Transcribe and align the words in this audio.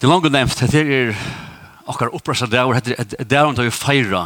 Det 0.00 0.06
er 0.08 0.14
langt 0.14 0.32
nevnt, 0.32 0.56
dette 0.56 0.80
er 0.80 1.10
akkar 1.84 2.08
opprasta 2.16 2.46
dagur, 2.48 2.78
det 2.80 2.94
er 2.96 3.26
dagur 3.28 3.52
til 3.52 3.66
å 3.68 3.72
feira 3.74 4.22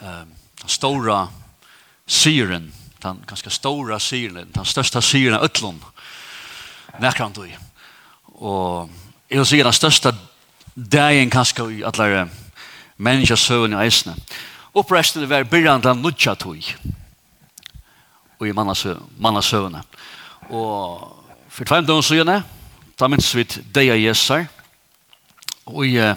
den 0.00 0.70
stora 0.72 1.18
syren, 2.08 2.70
den 3.04 3.20
ganske 3.28 3.52
stora 3.52 3.98
syren, 4.00 4.48
den 4.54 4.64
størsta 4.64 5.02
syren 5.04 5.36
av 5.36 5.44
ötlun, 5.44 5.82
nekrant 6.96 7.36
du. 7.36 7.44
Og 8.40 8.88
jeg 9.28 9.42
vil 9.42 9.50
si 9.52 9.60
den 9.60 9.76
størsta 9.76 10.14
dagen 10.72 11.28
kanskje 11.36 11.68
i 11.68 11.84
alle 11.84 12.24
menneska 12.96 13.36
søvn 13.36 13.76
i 13.76 13.84
eisne. 13.84 14.16
det 14.16 15.28
var 15.28 15.44
byrjan 15.44 15.84
den 15.84 16.00
nudja 16.00 16.34
tog 16.34 16.64
og 18.40 18.48
i 18.48 18.52
manna 18.56 19.42
søvn. 19.42 19.76
Og 20.48 21.20
for 21.50 21.64
tveim 21.68 21.84
døgn 21.84 22.02
søvn, 22.02 22.38
Da 23.00 23.08
minns 23.08 23.32
vi 23.34 23.44
deia 23.74 23.96
Jesar, 23.98 24.46
og 25.66 25.86
i 25.86 25.96
uh, 25.98 26.14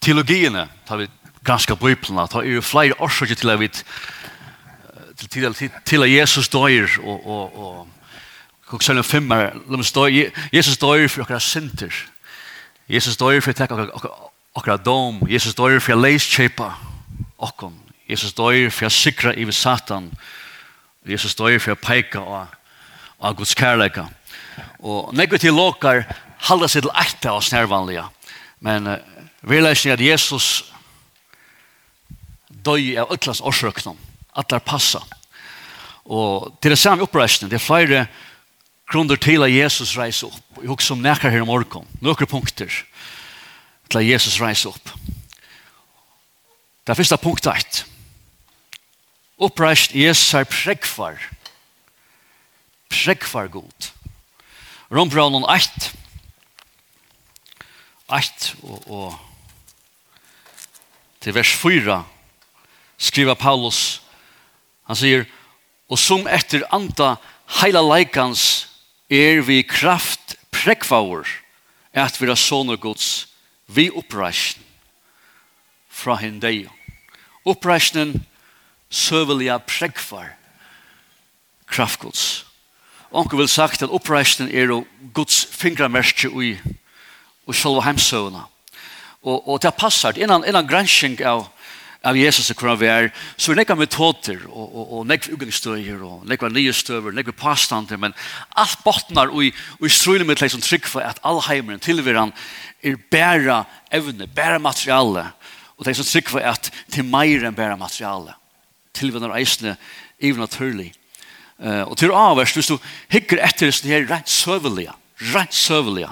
teologiene, 0.00 0.68
tar 0.88 1.02
vi 1.02 1.06
ganske 1.46 1.76
bøyplene, 1.76 2.26
da 2.32 2.42
er 2.42 2.56
jo 2.56 2.64
flere 2.64 2.98
årsaker 2.98 3.38
til 3.38 3.50
at 3.50 3.60
vi 3.60 3.68
til, 3.68 5.28
til, 5.28 5.54
til, 5.54 5.70
til 5.84 6.02
at 6.02 6.10
Jesus 6.12 6.48
døyer, 6.48 6.98
og, 7.02 7.26
og, 7.26 7.58
og 7.58 7.88
Kok 8.68 8.82
5 8.84 9.30
er, 9.30 9.54
lum 9.66 9.80
oss 9.80 9.94
Jesus 10.52 10.76
døyer 10.76 11.08
for 11.08 11.22
okkara 11.22 11.40
sinter. 11.40 11.94
Jesus 12.88 13.16
døyer 13.16 13.40
for 13.40 13.54
å 13.54 13.56
tekke 13.56 13.86
okkara 14.52 14.76
dom. 14.76 15.22
Jesus 15.28 15.54
døyer 15.56 15.80
for 15.80 15.96
å 15.96 16.02
leiskjøpe 16.02 16.68
Okkom. 17.38 17.72
Jesus 18.08 18.34
døyer 18.36 18.70
for 18.70 18.88
å 18.88 18.92
sikra 18.92 19.32
i 19.32 19.46
Satan. 19.52 20.10
Jesus 21.06 21.34
døyer 21.34 21.58
for 21.58 21.72
å 21.72 22.20
og 22.20 22.46
av 23.20 23.36
Guds 23.36 23.54
kærleika. 23.54 24.08
Og 24.80 25.14
nekve 25.16 25.38
til 25.38 25.56
lokar 25.56 26.04
halda 26.48 26.68
seg 26.68 26.84
til 26.86 26.94
ekte 26.94 27.30
av 27.32 27.42
snærvanliga. 27.44 28.08
Men 28.64 28.86
uh, 28.86 28.98
vi 29.48 29.60
leser 29.62 29.94
at 29.94 30.02
Jesus 30.02 30.64
døy 32.48 32.96
av 32.98 33.12
ötlast 33.14 33.42
At 34.36 34.48
det 34.50 34.64
passa. 34.64 35.02
Og 36.04 36.56
til 36.62 36.70
det 36.70 36.78
samme 36.78 37.02
oppreisning, 37.02 37.50
det 37.50 37.60
er 37.60 37.66
flere 37.66 38.06
grunder 38.88 39.16
til 39.16 39.42
at 39.42 39.52
Jesus 39.52 39.96
reiser 39.98 40.26
opp. 40.26 40.62
Jeg 40.62 40.68
husker 40.68 40.84
som 40.84 41.02
nekker 41.02 41.30
her 41.30 41.42
om 41.42 41.52
orkom. 41.52 41.86
Noen 42.00 42.26
punkter 42.26 42.72
til 43.88 43.98
at 43.98 44.06
Jesus 44.06 44.40
reiser 44.40 44.70
opp. 44.70 44.94
Det 46.84 46.94
er 46.94 46.96
første 47.02 47.16
punkt 47.20 47.46
1. 47.46 47.84
Oppreist 49.38 49.94
Jesus 49.94 50.34
er 50.34 50.48
prekvar. 50.48 51.20
Prekvar 52.88 53.50
god. 53.52 53.90
Rombraunen 54.90 55.44
8. 55.44 55.92
8 58.08 58.54
og, 58.62 58.88
og 58.88 59.18
til 61.20 61.34
vers 61.36 61.52
4 61.52 61.98
skriver 62.98 63.34
Paulus, 63.34 64.00
han 64.88 64.96
sier, 64.96 65.26
og 65.92 66.00
som 66.00 66.24
etter 66.30 66.64
anta 66.72 67.16
heila 67.60 67.82
leikans 67.84 68.68
er 69.12 69.42
vi 69.44 69.60
kraft 69.66 70.38
prekvaur 70.52 71.28
at 71.92 72.16
vi 72.20 72.30
er 72.30 72.40
sånne 72.40 72.78
gods 72.80 73.28
vi 73.68 73.90
oppreisjen 73.92 74.64
fra 75.92 76.16
hendeio. 76.20 76.72
Oppreisjen 77.44 78.16
søvelige 78.88 79.56
prekvar 79.68 80.32
kraftgods. 81.68 82.47
Onke 83.10 83.36
vil 83.36 83.48
sagt 83.48 83.82
at 83.82 83.92
oppreisten 83.92 84.50
er 84.52 84.72
Guds 85.16 85.46
fingramerske 85.50 86.28
i, 86.28 86.56
og 87.48 87.56
selve 87.56 87.84
heimsøvna. 87.86 88.44
Og, 89.22 89.48
og 89.48 89.62
det 89.62 89.74
passar, 89.74 90.18
innan, 90.20 90.44
innan 90.44 90.68
gransking 90.68 91.16
av, 91.24 91.46
av 92.04 92.16
Jesus 92.16 92.50
og 92.52 92.60
hvordan 92.60 92.80
vi 92.80 92.90
er, 92.92 93.08
så 93.40 93.52
er 93.52 93.58
nekka 93.62 93.74
metoder 93.78 94.44
og, 94.46 94.66
og, 94.68 94.92
og 94.98 95.08
nekva 95.08 95.34
utgangsstøyer 95.34 96.04
og 96.04 96.28
nekva 96.28 96.52
nye 96.52 96.74
støver, 96.76 97.16
nekva 97.16 97.34
påstander, 97.40 97.98
men 97.98 98.14
alt 98.60 98.84
botnar 98.84 99.32
og 99.32 99.48
i, 99.48 99.50
og 99.80 99.88
i 99.88 99.92
strøyne 99.92 100.28
med 100.28 100.44
som 100.44 100.62
trygg 100.62 100.86
for 100.86 101.02
at 101.02 101.18
all 101.26 101.40
heimeren 101.48 101.82
tilviran 101.82 102.34
er 102.84 103.00
bæra 103.10 103.64
evne, 103.90 104.28
bæra 104.28 104.60
materiale, 104.62 105.30
og 105.80 105.88
det 105.88 105.96
som 105.96 106.06
trygg 106.06 106.30
for 106.30 106.44
at 106.44 106.70
til 106.92 107.08
meir 107.08 107.48
enn 107.48 107.56
bæra 107.56 107.80
materiale. 107.80 108.36
Tilviran 108.94 109.32
er 109.32 109.40
eisne, 109.40 109.76
even 110.20 110.44
naturlig 110.44 110.92
Uh, 111.58 111.82
og 111.90 111.96
til 111.98 112.14
avverst, 112.14 112.54
hvis 112.54 112.70
du 112.70 112.76
hikker 113.10 113.40
etter 113.42 113.72
det 113.72 113.90
her 113.90 114.06
rent 114.06 114.30
søvelige, 114.30 114.92
rent 115.34 115.54
søvelige, 115.54 116.10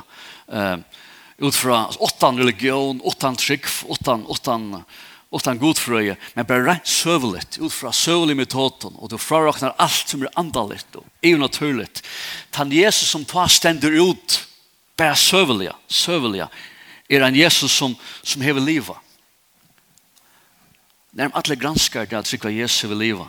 uh, 0.51 0.79
ut 1.39 1.55
fra 1.55 1.85
åttan 2.03 2.41
religion, 2.41 3.01
åttan 3.05 3.37
trygg, 3.39 3.69
åttan, 3.87 4.25
åttan, 4.27 4.83
åttan 5.31 5.61
godfrøye, 5.61 6.17
men 6.35 6.49
bare 6.49 6.65
rent 6.67 6.89
søveligt, 6.89 7.61
ut 7.61 7.73
fra 7.73 7.93
søvelige 7.93 8.41
metoden, 8.41 8.97
og 8.99 9.11
du 9.13 9.19
frarakner 9.21 9.77
alt 9.79 10.11
som 10.11 10.25
er 10.25 10.35
andalitt 10.41 10.99
og 10.99 11.07
er 11.23 11.39
naturligt. 11.39 12.03
Tan 12.51 12.73
Jesus 12.73 13.13
som 13.13 13.25
tar 13.25 13.53
stender 13.53 13.95
ut, 14.03 14.41
bare 14.97 15.17
søvelige, 15.17 15.77
søvelige, 15.89 16.49
er 17.11 17.23
en 17.23 17.39
Jesus 17.39 17.71
som, 17.71 17.95
som 18.23 18.43
hever 18.43 18.61
livet. 18.61 18.97
Nærm 21.17 21.33
alle 21.35 21.57
granskar 21.57 22.05
det 22.05 22.19
at 22.19 22.27
trykva 22.29 22.51
Jesus 22.51 22.83
hever 22.83 22.99
livet, 22.99 23.29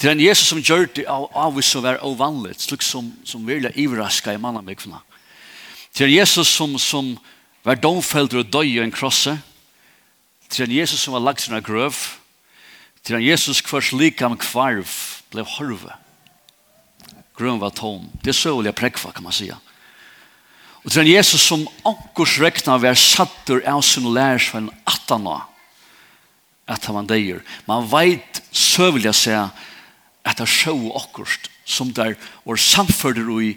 Det 0.00 0.08
er 0.08 0.16
en 0.16 0.24
Jesus 0.24 0.48
som 0.50 0.62
gjør 0.62 0.88
det 0.96 1.06
av, 1.10 1.28
av 1.30 1.56
oss 1.58 1.70
som 1.70 1.86
er 1.86 2.02
ovanligt, 2.04 2.60
slik 2.60 2.82
som, 2.82 3.12
som 3.24 3.46
virkelig 3.46 3.72
ivraska 3.78 4.34
i 4.34 4.40
mannamikvene. 4.40 4.98
Det 5.94 6.04
er 6.04 6.10
en 6.10 6.18
Jesus 6.18 6.50
som, 6.50 6.74
som 6.78 7.14
var 7.64 7.78
domfelder 7.80 8.42
og 8.42 8.50
døy 8.52 8.74
i 8.74 8.82
en 8.82 8.94
krosse. 8.94 9.36
Det 10.50 10.60
er 10.60 10.68
en 10.68 10.78
Jesus 10.80 11.04
som 11.04 11.14
var 11.14 11.22
lagt 11.22 11.44
sin 11.44 11.56
grøv. 11.62 11.94
Det 13.04 13.14
er 13.14 13.20
en 13.20 13.28
Jesus 13.28 13.62
kvars 13.62 13.92
likam 13.94 14.36
kvarv 14.40 14.90
ble 15.32 15.46
horve. 15.56 15.94
Grøven 17.38 17.62
var 17.62 17.74
tom. 17.74 18.08
Det 18.22 18.34
er 18.34 18.38
søvelig 18.38 18.74
prekva, 18.78 19.12
kan 19.14 19.26
man 19.26 19.34
sija. 19.34 19.56
Og 20.82 20.90
det 20.90 20.98
er 20.98 21.06
en 21.06 21.14
Jesus 21.14 21.46
som 21.46 21.64
ankurs 21.86 22.36
rekna 22.42 22.76
var 22.78 22.98
sattur 22.98 23.62
av 23.66 23.80
sin 23.86 24.10
lærs 24.12 24.50
for 24.50 24.60
en 24.60 24.72
attana 24.84 25.40
at 26.68 26.84
han 26.84 26.96
var 26.96 27.08
deir. 27.08 27.40
Man 27.68 27.86
veit 27.88 28.42
søvelig 28.52 29.10
å 29.10 29.16
at 29.36 29.64
at 30.24 30.40
det 30.40 30.48
så 30.48 30.74
akkurat 30.96 31.50
som 31.64 31.92
der 31.92 32.14
var 32.44 32.56
samfører 32.56 33.28
i 33.42 33.54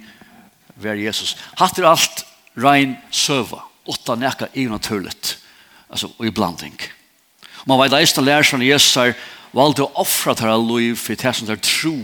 ver 0.76 1.00
Jesus. 1.00 1.36
Hatt 1.58 1.80
er 1.80 1.90
alt 1.90 2.26
rein 2.58 2.98
søva, 3.12 3.64
åtta 3.88 4.16
neka 4.16 4.50
i 4.54 4.68
naturligt, 4.70 5.38
altså 5.90 6.12
i 6.24 6.30
blanding. 6.30 6.78
Man 7.68 7.80
vet 7.82 7.96
eisne 7.98 8.24
læreren 8.24 8.64
Jesus 8.64 8.96
er 8.98 9.16
valgte 9.56 9.86
å 9.86 10.04
offre 10.04 10.36
til 10.38 10.52
all 10.52 10.66
liv 10.70 10.98
for 11.00 11.18
det 11.18 11.34
som 11.36 11.50
er 11.50 11.62
tro, 11.64 11.96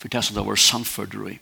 for 0.00 0.12
det 0.12 0.24
som 0.24 0.36
der 0.36 0.46
var 0.46 0.60
samfører 0.60 1.32
i. 1.34 1.38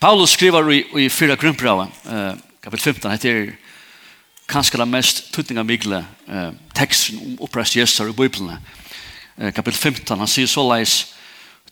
Paulus 0.00 0.36
skriver 0.36 0.70
i, 0.72 0.82
i 1.04 1.08
fyra 1.10 1.36
grunnbrava, 1.36 1.88
eh, 2.06 2.34
kapitel 2.62 2.92
15, 2.94 3.10
heter 3.10 3.56
kanskje 4.48 4.80
det 4.80 4.88
mest 4.88 5.22
tutninga 5.34 5.64
migle 5.66 6.04
eh, 6.28 6.50
teksten 6.78 7.18
om 7.20 7.38
opprest 7.48 7.76
Jesus 7.76 8.00
i 8.06 8.16
Bibelen. 8.16 8.56
Eh, 9.36 9.52
kapitel 9.52 9.78
15, 9.78 10.18
han 10.18 10.30
sier 10.30 10.48
så 10.50 10.64
leis, 10.68 11.00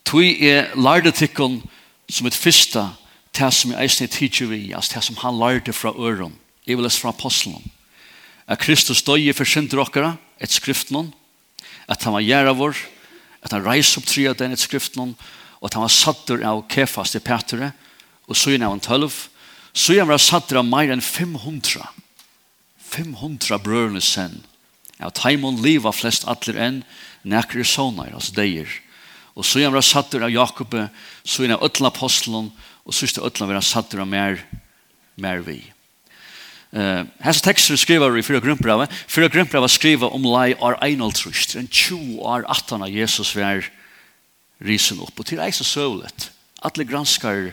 Tui 0.07 0.37
er 0.47 0.69
lærde 0.79 1.11
tikkun 1.11 1.57
som 2.07 2.29
et 2.29 2.35
fyrsta 2.37 2.85
det 3.35 3.49
som 3.53 3.73
jeg 3.73 3.83
eisne 3.83 4.07
tidsi 4.07 4.45
vi, 4.47 4.59
altså 4.71 4.95
det 4.95 5.03
som 5.03 5.17
han 5.19 5.35
lærde 5.35 5.73
fra 5.75 5.91
øren, 5.91 6.31
jeg 6.65 6.77
vil 6.77 6.87
lese 6.87 7.01
fra 7.01 7.11
apostelen, 7.11 7.65
at 8.47 8.59
Kristus 8.59 9.03
døye 9.03 9.35
for 9.35 9.45
synder 9.45 9.83
okkara, 9.83 10.15
et 10.39 10.53
skriftnån, 10.53 11.11
at 11.91 12.03
han 12.03 12.15
var 12.15 12.23
gjerra 12.23 12.55
vår, 12.55 12.79
at 13.43 13.51
han 13.51 13.65
reis 13.65 13.91
opp 13.99 14.07
tria 14.07 14.33
den 14.33 14.55
et 14.55 14.63
skriftnån, 14.63 15.13
og 15.59 15.67
at 15.67 15.75
han 15.75 15.83
var 15.83 15.93
sattur 15.93 16.41
av 16.45 16.63
kefas 16.71 17.11
til 17.11 17.25
Petre, 17.27 17.73
og 18.31 18.35
så 18.35 18.55
av 18.55 18.71
han 18.71 18.83
tølv, 18.83 19.11
så 19.73 19.99
han 19.99 20.07
var 20.09 20.23
sattur 20.23 20.63
av 20.63 20.71
meir 20.71 20.95
enn 20.95 21.03
500, 21.03 21.83
500 22.95 23.59
brørene 23.59 24.01
sen, 24.01 24.39
at 25.03 25.25
heimon 25.27 25.59
liva 25.61 25.91
flest 25.91 26.25
atler 26.31 26.57
enn, 26.57 26.83
nekker 27.27 27.67
sonar, 27.67 28.15
altså 28.15 28.33
deir, 28.39 28.71
Og 29.37 29.45
så 29.45 29.61
er 29.61 29.69
han 29.69 29.85
sattur 29.85 30.25
av 30.25 30.33
Jakob, 30.33 30.73
så 31.21 31.43
er 31.45 31.53
han 31.53 31.63
øtla 31.63 31.91
apostelen, 31.91 32.49
og 32.87 32.95
så 32.95 33.05
er 33.05 33.27
ötla 33.29 33.47
vera 33.49 33.61
satt 33.61 33.93
av 33.93 34.07
mer, 34.09 34.41
mer 35.15 35.43
vi. 35.45 35.59
Uh, 36.73 37.05
Hessa 37.23 37.45
tekster 37.45 37.77
skriver 37.79 38.17
i 38.17 38.25
fyra 38.25 38.41
grunnbrava. 38.43 38.89
Fyra 39.07 39.29
grunnbrava 39.31 39.69
skriver 39.71 40.11
om 40.13 40.25
lei 40.25 40.51
ar 40.57 40.79
einoltrust, 40.83 41.55
en 41.55 41.69
tjo 41.69 41.99
ar 42.27 42.47
atan 42.49 42.83
av 42.83 42.91
Jesus 42.91 43.35
var 43.37 43.69
risen 44.65 44.99
opp. 45.05 45.13
Og 45.15 45.29
til 45.29 45.41
eis 45.43 45.61
og 45.63 45.69
søvlet, 45.69 46.29
atle 46.65 46.87
granskar 46.89 47.51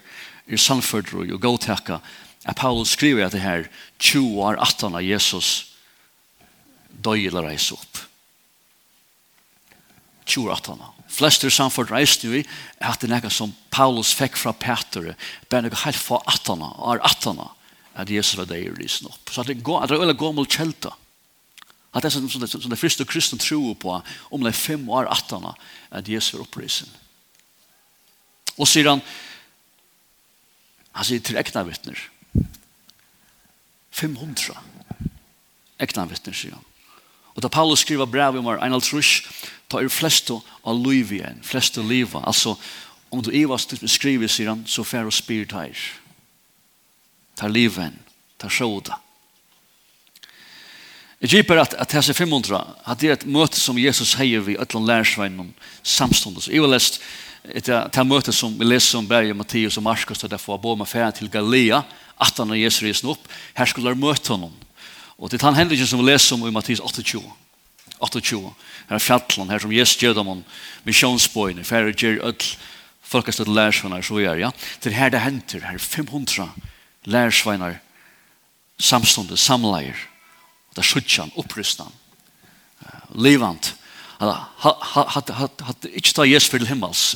i 0.48 0.58
sannførdru 0.58 1.28
og 1.28 1.40
gåtekka, 1.44 2.00
at 2.44 2.58
Paulus 2.60 2.96
skriver 2.96 3.28
at 3.28 3.36
det 3.36 3.44
her 3.44 3.68
tjo 4.00 4.24
ar 4.44 4.58
atan 4.64 4.96
av 4.96 5.04
Jesus 5.04 5.76
døy 7.04 7.28
eller 7.28 7.52
reis 7.52 7.70
opp. 7.76 8.02
Tjo 10.24 10.48
ar 10.48 10.58
atan 10.58 10.80
av 10.80 10.93
flestir 11.14 11.52
samford 11.52 11.92
reist 11.94 12.24
jo 12.26 12.34
i 12.34 12.42
at 12.82 13.02
det 13.02 13.12
er 13.14 13.32
som 13.32 13.54
Paulus 13.74 14.12
fikk 14.16 14.38
fra 14.40 14.52
Peter 14.52 15.14
bare 15.50 15.66
noe 15.66 15.82
helt 15.84 16.00
for 16.00 16.24
18 16.30 16.64
og 16.64 16.98
18 16.98 17.42
at 17.94 18.10
Jesus 18.10 18.38
var 18.38 18.48
der 18.50 18.74
risen 18.74 19.08
opp 19.10 19.30
så 19.30 19.42
at 19.42 19.50
det 19.50 19.60
er 19.60 19.82
at 19.82 19.90
det 19.90 19.96
er 19.96 20.04
veldig 20.04 20.18
gammel 20.20 20.48
kjelta 20.50 20.94
at 21.94 22.02
det 22.02 22.10
er 22.10 22.16
som, 22.16 22.26
som, 22.28 22.46
som 22.46 22.72
det 22.72 22.80
første 22.80 23.06
kristne 23.06 23.38
tror 23.38 23.76
på 23.78 23.94
om 24.30 24.42
det 24.42 24.50
er 24.50 24.58
fem 24.58 24.88
år 24.90 25.06
18 25.06 25.46
at 25.94 26.10
Jesus 26.10 26.34
var 26.34 26.46
opprisen 26.46 26.90
og 28.58 28.68
sier 28.70 28.90
han 28.90 29.04
han 30.94 31.06
sier 31.06 31.22
til 31.26 31.38
ekna 31.38 31.64
vittner 31.66 31.98
500 33.94 34.54
ekna 35.82 36.06
vittner 36.10 36.34
sier 36.34 36.58
han 36.58 36.73
Og 37.34 37.42
da 37.42 37.50
Paulus 37.50 37.82
skriver 37.82 38.06
brev 38.06 38.38
om 38.38 38.48
en 38.54 38.76
altrus, 38.76 39.22
ta 39.68 39.80
er 39.82 39.90
flesto 39.90 40.40
av 40.64 40.78
liv 40.78 41.12
igjen, 41.12 41.40
flesto 41.42 41.82
liva. 41.82 42.22
Altså, 42.26 42.54
om 43.10 43.22
du 43.22 43.32
evas 43.34 43.66
skriver, 43.90 44.30
sier 44.30 44.52
han, 44.52 44.64
så 44.66 44.84
fer 44.86 45.06
og 45.06 45.14
spyr 45.14 45.46
ta 45.50 45.66
Tar 47.34 47.50
liven, 47.50 47.98
ta 48.38 48.46
sjåda. 48.48 49.00
Jeg 51.24 51.30
griper 51.30 51.58
at, 51.62 51.74
at 51.74 51.92
hese 51.96 52.14
500, 52.14 52.58
at 52.86 53.00
det 53.00 53.08
er 53.08 53.16
et 53.16 53.26
møte 53.26 53.58
som 53.58 53.78
Jesus 53.80 54.14
heier 54.14 54.42
vi 54.44 54.58
øtland 54.60 54.86
lærersveien 54.86 55.40
om 55.40 55.48
samståndet. 55.82 56.50
Jeg 56.52 56.60
har 56.60 56.70
lest 56.70 57.00
et 57.44 57.66
det 57.66 58.04
møte 58.06 58.32
som 58.32 58.54
vi 58.58 58.64
leser 58.64 58.98
om 58.98 59.08
Berge, 59.08 59.34
Mattias 59.34 59.78
og 59.80 59.86
Marskos, 59.86 60.22
og 60.24 60.30
derfor 60.30 60.60
var 60.60 60.76
med 60.76 60.88
ferien 60.88 61.16
til 61.16 61.30
Galilea, 61.32 61.82
at 62.20 62.38
han 62.38 62.50
og 62.50 62.60
Jesus 62.60 62.84
reisen 62.84 63.10
opp. 63.10 63.26
Her 63.56 63.68
skulle 63.68 63.90
jeg 63.90 64.00
møte 64.00 64.32
honom. 64.32 64.52
Og 65.18 65.30
det 65.30 65.38
er 65.40 65.46
han 65.46 65.58
hendelsen 65.58 65.86
som 65.86 66.00
vi 66.02 66.10
leser 66.10 66.34
om 66.36 66.46
i 66.48 66.52
Mattis 66.54 66.80
28. 66.80 67.22
28. 68.00 68.54
Her 68.88 68.96
er 68.96 69.02
fjallan, 69.02 69.50
her 69.50 69.62
som 69.62 69.72
Jesus 69.72 70.00
gjør 70.02 70.16
dem 70.18 70.28
om 70.28 70.44
misjonsbøyene, 70.84 71.64
for 71.64 71.76
her 71.76 71.92
gjør 71.92 72.24
ødel 72.30 72.56
folkestøtt 73.04 73.48
lærsveinar, 73.52 74.02
så 74.02 74.18
gjør, 74.18 74.40
ja. 74.40 74.50
Det 74.82 74.90
er 74.90 74.96
her 74.96 75.12
det 75.12 75.20
henter, 75.20 75.60
her 75.60 75.78
500 75.78 76.48
lærsveinar 77.04 77.78
samstående, 78.80 79.36
samleier. 79.36 79.98
Det 80.74 80.82
er 80.82 80.88
suttjan, 80.88 81.30
opprystan, 81.38 81.92
levant. 83.14 83.74
Hadde 84.18 85.92
ikke 85.92 86.14
ta 86.16 86.26
Jesus 86.26 86.50
for 86.50 86.64
himmels, 86.66 87.14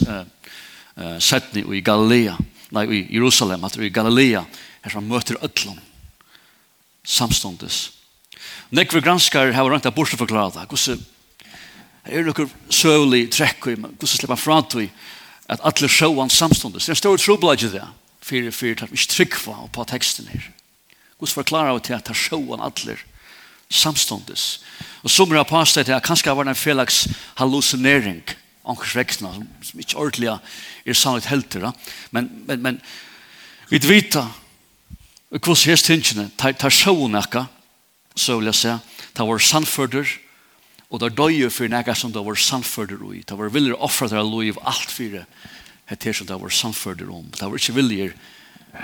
sett 1.25 1.51
ni 1.57 1.65
i 1.79 1.83
Galilea, 1.83 2.37
nei, 2.77 2.85
i 2.87 3.01
Jerusalem, 3.17 3.65
at 3.65 3.77
i 3.81 3.91
Galilea, 3.91 4.45
her 4.85 4.93
som 4.93 5.09
møter 5.09 5.41
ødelen, 5.43 5.81
samståndes. 7.09 7.79
Nekve 8.71 9.01
granskar 9.01 9.55
har 9.57 9.71
rønt 9.71 9.89
av 9.89 9.97
bortse 9.97 10.19
forklare 10.21 10.53
det. 10.55 10.67
Hvordan 10.69 11.07
er 12.09 12.25
det 12.25 12.33
noen 12.33 12.73
søvlig 12.73 13.27
trekk, 13.33 13.71
hvordan 13.73 14.09
slipper 14.09 14.41
fra 14.41 14.61
til 14.69 14.89
at 15.49 15.65
alle 15.65 15.89
sjåan 15.89 16.31
samståndes. 16.33 16.85
Det 16.85 16.93
er 16.93 16.97
en 16.97 17.03
stor 17.03 17.21
trobladje 17.21 17.69
i 17.69 17.75
det, 17.79 17.85
for 18.21 18.37
vi 18.37 18.73
ikke 18.73 19.13
tryggva 19.13 19.69
på 19.73 19.85
teksten 19.89 20.29
her. 20.29 20.51
Hvordan 21.17 21.41
forklarer 21.41 21.79
vi 21.79 21.87
til 21.89 21.97
at 21.97 22.11
sjåan 22.17 22.65
alle 22.65 22.99
samståndes. 23.69 24.61
Og 25.05 25.13
som 25.13 25.33
har 25.33 25.49
pastet 25.49 25.89
til 25.89 25.97
at 25.97 26.05
kanskje 26.05 26.35
var 26.37 26.45
det 26.45 26.55
en 26.55 26.61
felaks 26.61 27.07
hallucinering, 27.41 28.23
ankers 28.69 28.97
veksna, 28.97 29.33
som 29.65 29.81
ikke 29.81 29.97
ordentlig 29.97 30.31
er 30.33 30.97
sannhet 30.97 31.29
helter. 31.29 31.71
Men, 32.11 32.31
men, 32.47 32.63
men 32.63 32.81
vi 33.69 33.81
vet 33.85 34.17
Og 35.29 35.45
hos 35.45 35.67
hest 35.69 35.89
tingene, 35.89 36.31
tar, 36.41 36.55
tar 36.57 36.73
ekka, 36.73 37.45
så 38.17 38.39
vil 38.39 38.49
jeg 38.49 38.59
si, 38.59 38.75
tar 39.15 39.29
vår 39.29 39.43
sannførder, 39.45 40.09
og 40.89 41.03
tar 41.03 41.13
døye 41.13 41.51
for 41.53 41.69
nekka 41.69 41.95
som 41.95 42.13
tar 42.13 42.25
vår 42.25 42.39
sannførder 42.41 43.03
ui. 43.05 43.21
Tar 43.23 43.37
vår 43.37 43.53
viljer 43.53 43.77
offra 43.77 44.09
tar 44.09 44.25
lov 44.25 44.59
alt 44.65 44.91
fire, 44.91 45.27
her 45.89 46.17
som 46.17 46.27
tar 46.27 46.41
vår 46.41 46.55
sannførder 46.55 47.13
om. 47.13 47.29
Tar 47.37 47.53
vår 47.53 47.61
ikke 47.61 47.77
viljer, 47.77 48.15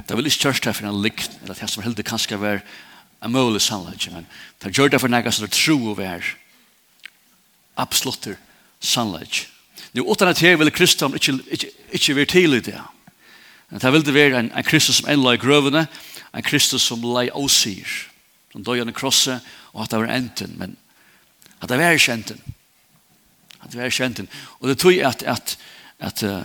tar 0.04 0.20
vil 0.20 0.28
ikke 0.28 0.50
kjørst 0.50 0.68
her 0.68 0.76
for 0.76 0.90
en 0.90 1.00
likt, 1.04 1.32
eller 1.42 1.56
det 1.56 1.70
som 1.72 1.84
heldig 1.84 2.04
kanskje 2.04 2.40
være 2.40 2.60
en 3.24 3.32
mulig 3.32 3.62
sannlegg, 3.64 4.10
men 4.12 4.28
tar 4.60 4.74
gjør 4.74 4.92
det 4.92 5.00
for 5.00 5.12
nekka 5.12 5.32
som 5.32 5.48
tar 5.48 5.56
tro 5.56 5.78
å 5.80 5.96
være 5.96 6.34
absolutter 7.80 8.36
sannlegg. 8.84 9.46
Nå, 9.96 10.04
utan 10.04 10.28
at 10.28 10.42
her 10.44 10.58
vil 10.60 10.72
Kristus 10.74 11.16
ikke, 11.16 11.38
ikke, 11.56 11.70
ikke 11.96 12.16
være 12.20 12.30
tidlig 12.34 12.66
det. 12.68 12.80
Men 13.70 13.80
det 13.80 13.92
vil 13.94 14.04
det 14.04 14.14
være 14.14 14.42
en, 14.42 14.50
en 14.52 14.66
Kristus 14.66 15.00
som 15.00 15.08
enla 15.08 15.34
i 15.34 15.40
grøvene, 15.40 15.86
og 15.88 16.13
en 16.34 16.42
Kristus 16.42 16.82
som 16.82 17.02
lei 17.02 17.28
åsier, 17.30 17.88
som 18.52 18.64
døg 18.64 18.82
an 18.82 18.94
krosse, 18.94 19.38
og 19.72 19.84
at 19.84 19.92
det 19.92 20.00
var 20.02 20.14
enten, 20.14 20.56
men 20.58 20.76
at 21.60 21.70
det 21.70 21.78
var 21.78 21.96
ikke 21.96 22.12
enten. 22.12 22.40
At 23.62 23.70
det 23.72 23.78
var 23.78 23.88
ikke 23.88 24.04
enten. 24.04 24.28
Og 24.60 24.68
det 24.68 24.78
tog 24.78 24.98
at, 24.98 25.22
at, 25.22 25.56
at 25.98 26.22
uh, 26.22 26.42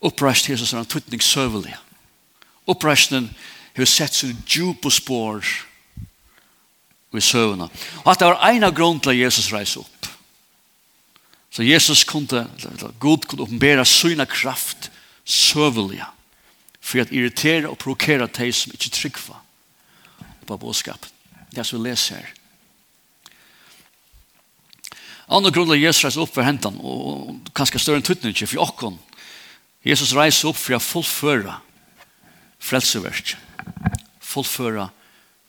oppreist 0.00 0.48
Jesus 0.48 0.72
er 0.72 0.80
en 0.80 0.88
tuttning 0.88 1.22
søvelig. 1.22 1.76
Oppreisten 2.66 3.30
har 3.76 3.84
sett 3.84 4.14
sin 4.14 4.36
djupe 4.48 4.90
spår 4.90 5.44
i 7.16 7.20
søvna. 7.20 7.68
Og 8.04 8.10
at 8.12 8.20
det 8.20 8.28
var 8.28 8.48
en 8.50 8.66
av 8.66 8.74
grunnen 8.76 9.00
til 9.00 9.14
at 9.14 9.20
Jesus 9.20 9.52
reise 9.52 9.80
opp. 9.80 10.08
Så 11.50 11.64
Jesus 11.64 12.04
kunde, 12.04 12.42
God 13.00 13.24
kunne 13.28 13.46
oppenbæra 13.46 13.84
syne 13.84 14.26
kraft 14.26 14.90
søvelig. 15.24 16.02
Ja 16.02 16.10
for 16.86 17.02
at 17.02 17.12
irritera 17.14 17.70
og 17.70 17.80
provokera 17.82 18.28
de 18.30 18.52
som 18.54 18.74
ikke 18.74 18.92
tryggva 18.94 19.40
på 20.46 20.58
bådskap. 20.62 21.08
Det 21.50 21.58
er 21.58 21.66
så 21.66 21.78
vi 21.80 21.88
leser 21.88 22.20
her. 22.20 22.34
Andre 25.26 25.50
grunnlag 25.50 25.82
Jesus 25.82 26.04
reiser 26.04 26.22
opp 26.22 26.34
for 26.36 26.46
hentan, 26.46 26.76
og 26.78 27.50
kanskje 27.56 27.80
større 27.82 27.98
enn 27.98 28.06
tuttning 28.06 28.34
ikke, 28.34 28.46
for 28.52 28.62
okkon. 28.68 29.00
Jesus 29.86 30.14
reiser 30.14 30.52
opp 30.52 30.58
for 30.60 30.76
å 30.76 30.82
fullføre 30.82 31.56
frelseverk. 32.62 33.34
Fullføre 34.22 34.86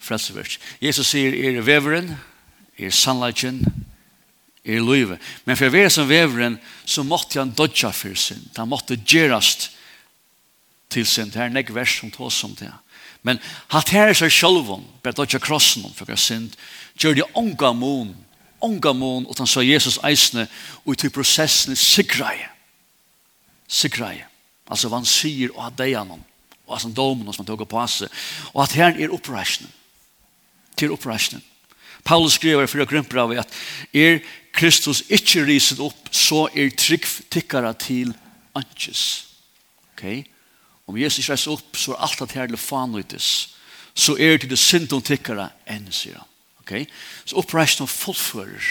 frelseverk. 0.01 0.57
Jesus 0.81 1.13
sier, 1.13 1.37
er 1.37 1.61
veveren, 1.65 2.15
er 2.77 2.93
sannleggen, 2.93 3.61
er 4.65 4.81
løyve. 4.81 5.19
Men 5.45 5.57
for 5.59 5.69
å 5.69 5.77
være 5.77 5.93
som 5.93 6.09
veveren, 6.09 6.57
så 6.85 7.05
måtte 7.05 7.37
han 7.37 7.53
dodja 7.53 7.93
for 7.93 8.17
sin. 8.17 8.41
Han 8.57 8.73
måtte 8.73 8.97
gjerast 8.97 9.69
til 10.89 11.05
sin, 11.05 11.31
det 11.31 11.41
er 11.41 11.51
nek 11.51 11.73
vers 11.75 11.97
som 11.99 12.11
tås 12.11 12.43
om 12.47 12.55
det. 12.55 12.71
Men 13.25 13.41
hatt 13.73 13.91
her 13.91 14.11
er 14.11 14.17
seg 14.17 14.31
sjølvån, 14.31 14.85
bare 15.03 15.17
dødja 15.17 15.39
krossen 15.43 15.85
om 15.87 15.93
for 15.95 16.07
hver 16.07 16.19
synd, 16.19 16.53
gjør 16.99 17.17
det 17.17 17.27
unga 17.35 17.73
mån, 17.75 18.13
unga 18.63 18.93
mån, 18.93 19.27
og 19.27 19.35
han 19.37 19.49
sa 19.49 19.63
Jesus 19.65 19.99
eisne, 20.07 20.47
og 20.85 20.97
til 20.97 21.11
prosessen 21.13 21.75
er 21.75 21.81
sigraje. 21.81 22.47
Sigraje. 23.67 24.25
Altså 24.67 24.89
hva 24.89 25.01
han 25.01 25.09
sier 25.09 25.51
og 25.55 25.65
at 25.67 25.77
det 25.79 25.91
er 25.93 26.07
noen, 26.07 26.23
og 26.67 26.77
altså 26.77 26.91
domen 26.91 27.27
som 27.31 27.43
han 27.43 27.49
tog 27.51 27.67
på 27.67 27.83
seg, 27.91 28.11
og 28.53 28.63
at 28.63 28.75
her 28.79 28.95
er 28.95 29.13
oppreisning. 29.15 29.71
Til 30.77 30.93
oppreisning. 30.93 31.43
Paulus 32.07 32.37
skriver 32.37 32.63
i 32.63 32.71
fyra 32.71 32.85
grunner 32.87 33.19
av 33.19 33.33
at 33.41 33.55
er 33.91 34.21
Kristus 34.55 35.03
ikke 35.11 35.43
riset 35.47 35.81
opp, 35.83 36.07
så 36.11 36.45
er 36.55 36.71
trygg 36.71 37.07
tikkara 37.33 37.73
til 37.75 38.13
anches. 38.55 39.27
Okay? 39.91 40.23
Om 40.87 40.97
Jesus 40.97 41.19
ikke 41.19 41.35
reiser 41.35 41.53
opp, 41.53 41.77
så 41.77 41.93
er 41.93 42.03
alt 42.07 42.23
at 42.23 42.35
her 42.37 42.51
er 42.51 42.61
fanløytes. 42.61 43.31
Så 43.97 44.15
er 44.19 44.37
det 44.39 44.51
det 44.53 44.59
synd 44.61 44.93
og 44.95 45.03
tikkere 45.07 45.49
enn, 45.67 45.89
sier 45.91 46.21
han. 46.21 46.29
Okay? 46.63 46.85
Så 47.25 47.39
oppreisen 47.39 47.83
av 47.85 47.91
fullfører 47.91 48.69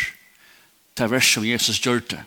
til 0.97 1.13
vers 1.13 1.29
som 1.33 1.45
Jesus 1.45 1.81
gjør 1.83 2.01
det 2.13 2.23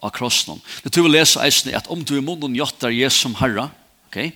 av 0.00 0.14
krossen. 0.16 0.62
Det 0.84 0.92
tror 0.92 1.08
vi 1.08 1.12
leser 1.12 1.44
eisen 1.44 1.74
at 1.76 1.90
om 1.92 2.04
du 2.04 2.16
i 2.16 2.24
munnen 2.24 2.56
gjøtter 2.56 2.92
Jesus 2.94 3.20
som 3.26 3.36
herre, 3.40 3.68
okay? 4.08 4.32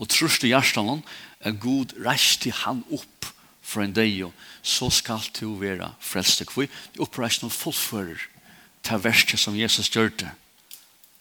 og 0.00 0.08
trus 0.08 0.38
til 0.40 0.52
hjertan 0.54 0.88
han, 0.88 1.04
er 1.42 1.58
god 1.60 1.92
reist 2.04 2.44
til 2.44 2.54
han 2.62 2.84
opp 2.94 3.28
for 3.62 3.84
en 3.84 3.94
dag, 3.94 4.14
så 4.62 4.88
skal 4.90 5.20
du 5.36 5.54
være 5.60 5.90
frelste. 6.00 6.46
Hvor 6.48 6.66
det 6.66 7.02
oppreisen 7.02 7.48
av 7.48 7.54
fullfører 7.54 8.28
til 8.82 9.04
verset 9.04 9.40
som 9.40 9.56
Jesus 9.58 9.90
gjør 9.92 10.12
det 10.22 10.30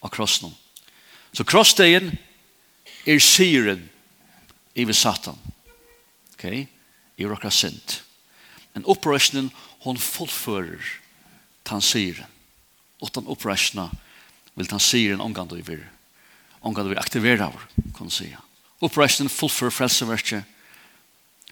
av 0.02 0.12
krossen. 0.14 0.54
Så 1.34 1.46
krossdegen 1.48 2.16
er 3.06 3.20
syren 3.20 3.90
i 4.76 4.86
vi 4.86 4.94
satan. 4.94 5.38
Ok? 6.34 6.46
I 7.18 7.26
råkra 7.26 7.52
sint. 7.52 8.02
Men 8.74 8.86
opprøsningen, 8.86 9.52
hon 9.84 9.98
fullfører 9.98 11.00
tan 11.68 11.82
syren. 11.82 12.30
Utan 13.02 13.28
opprøsningen 13.28 13.92
vil 14.56 14.70
tan 14.70 14.80
syren 14.80 15.22
omgand 15.22 15.52
og 15.52 15.60
iver. 15.60 15.84
Omgand 16.62 16.88
og 16.88 16.94
iver 16.94 17.02
aktivera 17.02 17.50
av, 17.50 17.62
kan 17.96 18.08
man 18.08 18.12
säga. 18.12 18.42
Opprøsningen 18.82 19.30
fullfører 19.30 19.72
frelseverket 19.72 20.44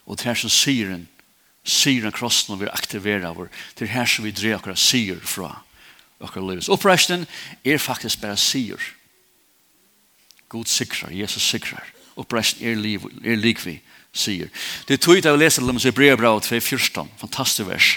og 0.05 0.17
det 0.17 0.25
her 0.25 0.35
som 0.35 0.49
syren 0.49 1.07
syren 1.63 2.13
krossen 2.15 2.55
og 2.55 2.63
vi 2.63 2.69
aktiverer 2.71 3.27
av, 3.29 3.47
det 3.75 3.85
er 3.85 3.93
her 3.93 4.07
som 4.09 4.25
vi 4.25 4.33
dreier 4.33 4.57
akkurat 4.57 4.79
syr 4.79 5.19
fra 5.21 5.51
akkurat 6.19 6.47
livet. 6.49 6.69
Opprøsningen 6.71 7.27
er 7.63 7.77
faktisk 7.77 8.21
bare 8.21 8.37
syr. 8.37 8.79
God 10.49 10.67
sikrar, 10.67 11.11
Jesus 11.13 11.43
sikrar. 11.45 11.85
Opprest 12.19 12.61
er, 12.61 12.75
liv, 12.75 13.05
er 13.23 13.37
likvi, 13.39 13.77
sier. 14.11 14.49
Det 14.87 14.97
er 14.97 15.01
tog 15.03 15.21
det 15.21 15.33
vi 15.35 15.43
leser 15.43 15.63
i 15.63 15.85
Hebreabraut 15.85 16.49
2.14, 16.49 17.07
fantastisk 17.21 17.69
vers. 17.69 17.91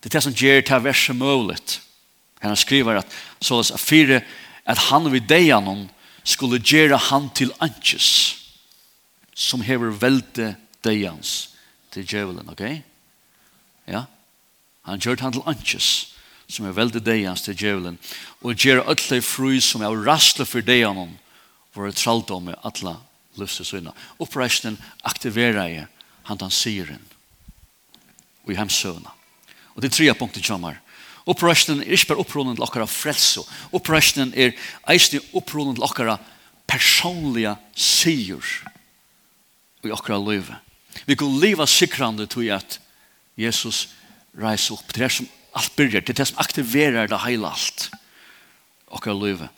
Det 0.00 0.08
er 0.08 0.16
det 0.16 0.22
som 0.24 0.34
gjør 0.34 0.64
det 0.64 0.82
verset 0.84 1.16
mulig. 1.16 1.58
Han 2.40 2.56
skriver 2.56 3.00
at, 3.00 3.12
så 3.40 3.60
at 3.60 3.80
fire, 3.80 4.20
at 4.64 4.78
han 4.88 5.12
vid 5.12 5.28
deianon 5.28 5.86
skulle 6.24 6.60
gjøre 6.60 6.98
han 7.10 7.30
til 7.34 7.52
anches, 7.60 8.08
som 9.34 9.60
hever 9.60 9.92
velte 10.00 10.54
deians 10.84 11.50
til 11.92 12.06
djevelen, 12.06 12.48
ok? 12.48 12.64
Ja? 13.86 14.06
Han 14.88 15.00
gjør 15.00 15.20
han 15.20 15.36
til 15.36 15.46
anches, 15.46 16.14
som 16.48 16.66
er 16.66 16.76
velte 16.76 17.02
deians 17.02 17.42
til 17.44 17.56
djevelen, 17.58 17.98
og 18.40 18.56
gjør 18.56 18.86
alle 18.86 19.20
fru 19.22 19.60
som 19.60 19.84
er 19.84 20.02
rastle 20.06 20.46
for 20.46 20.64
deianon, 20.64 21.12
våre 21.76 21.92
traldomme 21.92 22.56
alla 22.62 22.96
lyfse 23.36 23.64
syna. 23.64 23.92
Oppreisningen 24.18 24.80
aktiverar 25.02 25.68
jag 25.68 25.86
han 26.26 26.40
han 26.40 26.50
sier 26.50 26.88
inn 26.90 27.04
og 28.46 28.52
i 28.54 28.58
hemsövna. 28.58 29.12
Og 29.74 29.82
det 29.82 29.90
er 29.90 29.96
tre 29.96 30.14
punkter 30.14 30.42
kommer. 30.46 30.78
Oppreisningen 31.26 31.82
er 31.82 31.96
ikke 31.96 32.12
bare 32.12 32.22
opprunnen 32.22 32.56
til 32.56 32.64
okkara 32.64 32.86
frälso. 32.86 33.42
Oppreisningen 33.74 34.32
er 34.38 34.54
eisne 34.88 35.20
opprunnen 35.34 35.74
til 35.74 35.84
okkara 35.84 36.16
personliga 36.70 37.56
syr 37.74 38.42
i 39.82 39.92
okkara 39.94 40.18
løyve. 40.22 40.56
Vi 41.06 41.18
kan 41.18 41.40
leva 41.42 41.66
sikrande 41.66 42.26
til 42.30 42.50
at 42.54 42.78
Jesus 43.36 43.88
reiser 44.38 44.78
opp. 44.78 44.94
Det 44.94 45.04
er 45.04 45.12
som 45.12 45.28
alt 45.56 45.76
börjar. 45.76 46.00
Det 46.00 46.14
er 46.14 46.22
det 46.22 46.28
som 46.30 46.38
aktiverar 46.38 47.10
det 47.10 47.20
hela 47.26 47.50
alt. 47.50 47.90
Okkara 48.86 49.18
løyve. 49.18 49.50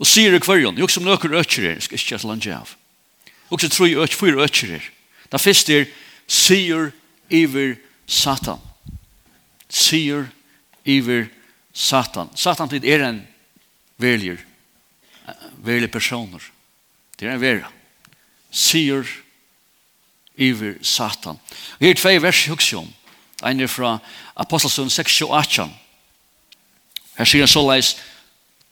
Og 0.00 0.08
sier 0.08 0.34
i 0.34 0.40
kvarjon, 0.42 0.78
jo 0.78 0.88
som 0.88 1.04
nøkker 1.06 1.34
økker 1.40 1.68
er, 1.72 1.80
skal 1.80 1.98
ikke 1.98 2.14
jeg 2.14 2.22
slanje 2.24 2.56
av. 2.56 2.74
Og 3.52 3.60
så 3.60 3.68
tror 3.68 3.88
jeg 3.88 4.00
økker, 4.00 4.18
fyra 4.18 4.46
økker 4.46 4.76
er. 4.78 4.86
Da 5.32 5.40
fyrst 5.40 5.70
er, 5.72 5.88
sier 6.28 6.90
iver 7.32 7.76
Satan. 8.06 8.60
Sier 9.68 10.28
iver 10.84 11.28
Satan. 11.72 12.32
Satan 12.36 12.68
tid 12.72 12.84
er 12.84 13.04
en 13.06 13.20
veljer, 14.00 14.40
veljer 15.64 15.92
personer. 15.92 16.42
Det 17.18 17.28
er 17.28 17.36
en 17.36 17.42
vera. 17.42 17.70
Sier 18.50 19.06
iver 20.36 20.78
Satan. 20.82 21.38
Og 21.78 21.86
her 21.86 21.96
tvei 22.00 22.18
vers 22.22 22.46
i 22.48 22.76
om. 22.76 22.90
Ein 23.42 23.60
er 23.60 23.70
fra 23.70 23.98
Apostelsund 24.38 24.92
6, 24.92 25.22
28. 25.22 25.68
Her 27.18 27.28
sier 27.28 27.42
han 27.42 27.50
så 27.50 27.60
såleis, 27.60 27.96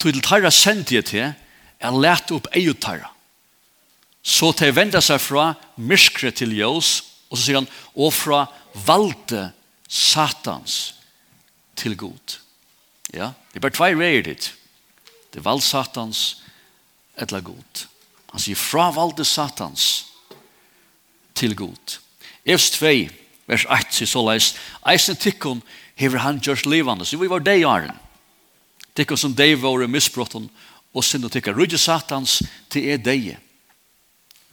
Til 0.01 0.21
tarra 0.25 0.51
sendi 0.53 0.97
jeg 0.97 1.09
til, 1.11 1.33
er 1.81 1.97
let 1.97 2.33
opp 2.33 2.49
eget 2.57 2.81
tarra. 2.81 3.11
Så 4.23 4.53
til 4.53 4.71
jeg 4.71 4.77
venda 4.77 5.01
seg 5.05 5.21
fra 5.23 5.53
myskre 5.77 6.33
til 6.37 6.53
jøs, 6.57 7.01
og 7.31 7.39
så 7.39 7.45
sier 7.45 7.61
han, 7.61 7.69
og 7.97 8.13
fra 8.13 8.45
valde 8.87 9.51
satans 9.89 10.95
til 11.77 11.97
god. 11.97 12.37
Ja, 13.13 13.33
det 13.51 13.61
er 13.61 13.65
bare 13.65 13.77
tvei 13.77 13.95
reier 13.97 14.25
dit. 14.27 14.53
Det 15.33 15.41
er 15.41 15.47
valde 15.47 15.65
satans 15.65 16.43
etla 17.21 17.41
god. 17.45 17.87
Han 18.33 18.43
sier 18.43 18.59
fra 18.59 18.91
valde 18.95 19.25
satans 19.27 19.89
til 21.35 21.57
god. 21.59 21.99
Efs 22.45 22.71
2, 22.77 22.93
vers 23.51 23.67
8, 23.67 23.97
sier 23.97 24.09
så 24.09 24.19
såleis, 24.19 24.53
eisen 24.89 25.19
tikkun 25.19 25.65
hever 25.99 26.23
han 26.25 26.41
gjørs 26.41 26.67
levande, 26.69 27.05
så 27.05 27.19
vi 27.21 27.29
var 27.31 27.43
det 27.45 27.61
i 27.61 27.67
åren. 27.69 27.97
Tikkum 28.95 29.19
som 29.19 29.35
dei 29.35 29.55
våre 29.55 29.89
misbrotten 29.89 30.49
og 30.95 31.05
sinne 31.07 31.31
og 31.31 31.57
rydde 31.57 31.79
satans 31.79 32.41
til 32.71 32.89
er 32.91 32.99
dei. 32.99 33.37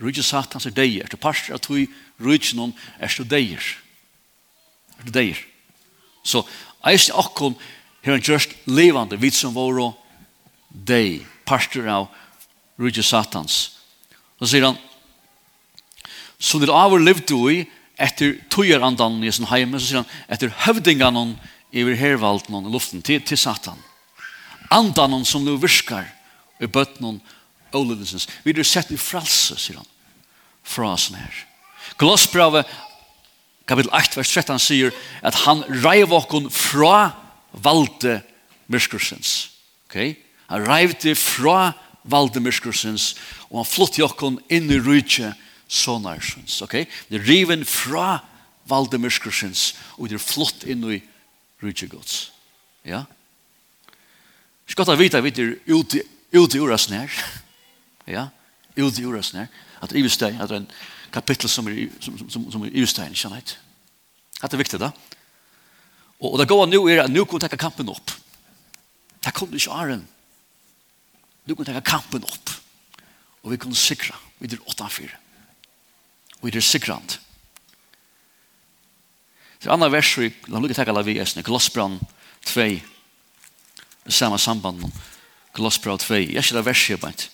Rydde 0.01 0.23
satans 0.23 0.65
er 0.65 0.71
dei, 0.71 0.99
Er 1.01 1.07
til 1.07 1.17
parster 1.17 1.55
at 1.55 1.69
vi 1.69 1.87
rydde 2.19 2.55
noen 2.55 2.73
er 2.99 3.07
til 3.07 3.25
deier. 3.25 3.63
Er 4.99 5.03
til 5.03 5.13
deier. 5.13 5.39
Så 6.23 6.45
eisen 6.85 7.15
okkom 7.15 7.55
her 8.01 8.13
en 8.13 8.21
gjørst 8.21 8.53
levande 8.65 9.17
vi 9.17 9.31
som 9.31 9.53
våre 9.53 9.93
dei. 10.69 11.25
Parster 11.45 11.87
av 11.87 12.07
rydde 12.77 13.03
satans. 13.03 13.77
Så 14.37 14.45
sier 14.45 14.65
han 14.65 14.77
så 16.37 16.59
det 16.61 16.69
avur 16.69 17.01
levde 17.01 17.37
i 17.49 17.63
etter 17.97 18.35
tøyerandan 18.53 19.23
i 19.25 19.31
sin 19.33 19.47
heime, 19.49 19.79
så 19.79 19.87
sier 19.87 20.03
han 20.03 20.11
etter 20.29 20.53
høvdingan 20.65 21.33
iver 21.73 21.97
hervalden 21.97 22.59
i 22.61 22.71
luften 22.71 23.01
til, 23.01 23.23
til 23.25 23.37
satan 23.37 23.79
andanen 24.73 25.25
som 25.25 25.45
nu 25.45 25.55
virkar 25.57 26.07
i 26.59 26.65
bøtten 26.65 26.71
bøttenen 26.71 27.21
åledelsens. 27.75 28.27
Vi 28.43 28.53
er 28.55 28.63
sett 28.63 28.91
i 28.91 28.97
fralse, 28.97 29.57
sier 29.59 29.79
han, 29.79 29.89
fra 30.63 30.93
oss 30.93 31.09
her. 31.13 31.41
Glossbravet, 31.99 32.67
kapitel 33.67 33.91
8, 33.91 34.17
vers 34.19 34.31
13, 34.33 34.59
sier 34.61 34.95
at 35.25 35.35
han 35.45 35.63
reiv 35.83 36.13
okkon 36.15 36.49
fra 36.53 37.11
valde 37.51 38.21
myrskursens. 38.71 39.51
Okay? 39.89 40.15
Han 40.47 40.67
reiv 40.67 40.95
det 41.03 41.17
fra 41.19 41.73
valde 42.07 42.39
myrskursens, 42.43 43.15
og 43.49 43.61
han 43.61 43.69
flott 43.69 43.99
okkon 44.03 44.39
inn 44.49 44.71
i 44.71 44.79
rydtje 44.79 45.33
sonarsens. 45.67 46.61
Okay? 46.63 46.87
Det 47.11 47.23
riven 47.27 47.65
fra 47.67 48.21
valde 48.67 48.99
myrskursens, 48.99 49.73
og 49.97 50.09
det 50.09 50.19
er 50.19 50.23
flott 50.23 50.63
inn 50.67 50.83
i 50.87 51.01
rydtje 51.63 51.91
gods. 51.91 52.17
Ja? 52.87 53.05
Skal 54.67 54.85
ta 54.85 54.95
vita 54.95 55.21
vi 55.21 55.31
er 55.31 55.55
ute 55.67 56.03
i 56.31 56.59
ur 56.59 56.73
oss 56.73 56.89
nær. 56.89 57.11
Ja. 58.07 58.27
Ute 58.77 59.01
i 59.01 59.05
oss 59.05 59.33
nær. 59.33 59.47
At 59.81 59.93
i 59.95 60.03
støy, 60.09 60.35
at 60.41 60.51
en 60.51 60.67
kapitel 61.11 61.49
som 61.49 61.67
er 61.67 61.87
som 61.99 62.17
som 62.29 62.51
som 62.51 62.63
er 62.65 62.71
i 62.73 62.85
støy, 62.85 63.07
ikkje 63.09 63.29
sant? 63.29 63.57
Det 64.41 64.53
är 64.53 64.57
viktigt 64.57 64.79
då. 64.79 64.91
Och, 66.19 66.33
og 66.33 66.39
det 66.39 66.45
går 66.45 66.67
nu 66.67 66.91
är 66.91 67.03
att 67.03 67.11
nu 67.11 67.25
kan 67.25 67.39
ta 67.39 67.47
kampen 67.47 67.89
upp. 67.89 68.11
Det 69.19 69.31
kom 69.31 69.53
ikke 69.53 69.71
Aron. 69.71 70.07
Nu 71.43 71.55
kan 71.55 71.65
ta 71.65 71.81
kampen 71.81 72.23
upp. 72.23 72.49
Och 73.41 73.53
vi 73.53 73.57
kan 73.57 73.75
sikra. 73.75 74.15
Vi 74.37 74.47
er 74.47 74.57
8-4. 74.57 75.09
Vi 76.41 76.57
er 76.57 76.61
sikrant. 76.61 77.19
Det 79.63 79.69
andre 79.69 79.89
verset, 79.91 80.33
la 80.47 80.59
Låt 80.59 80.69
mig 80.69 80.75
ta 80.75 80.83
alle 80.83 81.03
vi 81.03 81.17
esne, 81.19 81.43
Glossbrand 81.43 81.99
2, 82.45 82.79
samma 84.07 84.37
samband 84.37 84.81
med 84.81 84.91
Glossbrau 85.53 85.97
2. 85.97 86.15
Jag 86.17 86.43
ska 86.43 86.61
vers 86.61 86.89
här 86.89 86.97
bant. 86.97 87.29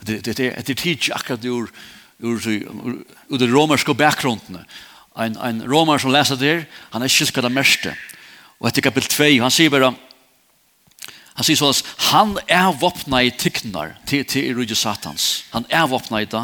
Det 0.00 0.24
det 0.24 0.36
det 0.36 0.66
det 0.66 0.74
teach 0.74 1.10
akkurat 1.10 1.44
ur 1.44 1.70
ur 2.18 2.48
ur 3.28 3.38
den 3.38 3.52
romerska 3.52 3.94
bakgrunden. 3.94 4.64
En 5.16 5.36
en 5.36 5.62
romer 5.62 5.98
som 5.98 6.10
läser 6.10 6.36
där, 6.36 6.66
han 6.90 7.02
är 7.02 7.08
kyrka 7.08 7.42
det 7.42 7.48
mesta. 7.48 7.90
Och 8.58 8.78
i 8.78 8.80
kapitel 8.80 9.08
2, 9.08 9.42
han 9.42 9.50
säger 9.50 9.70
bara 9.70 9.94
Han 11.34 11.46
sier 11.48 11.56
sånn 11.56 11.72
han 12.12 12.34
er 12.50 12.74
våpna 12.76 13.22
i 13.24 13.30
tyknar 13.32 13.94
til, 14.08 14.24
til 14.28 14.52
rydde 14.56 14.76
satans. 14.76 15.44
Han 15.54 15.64
er 15.72 15.86
våpna 15.88 16.20
i 16.20 16.28
det, 16.28 16.42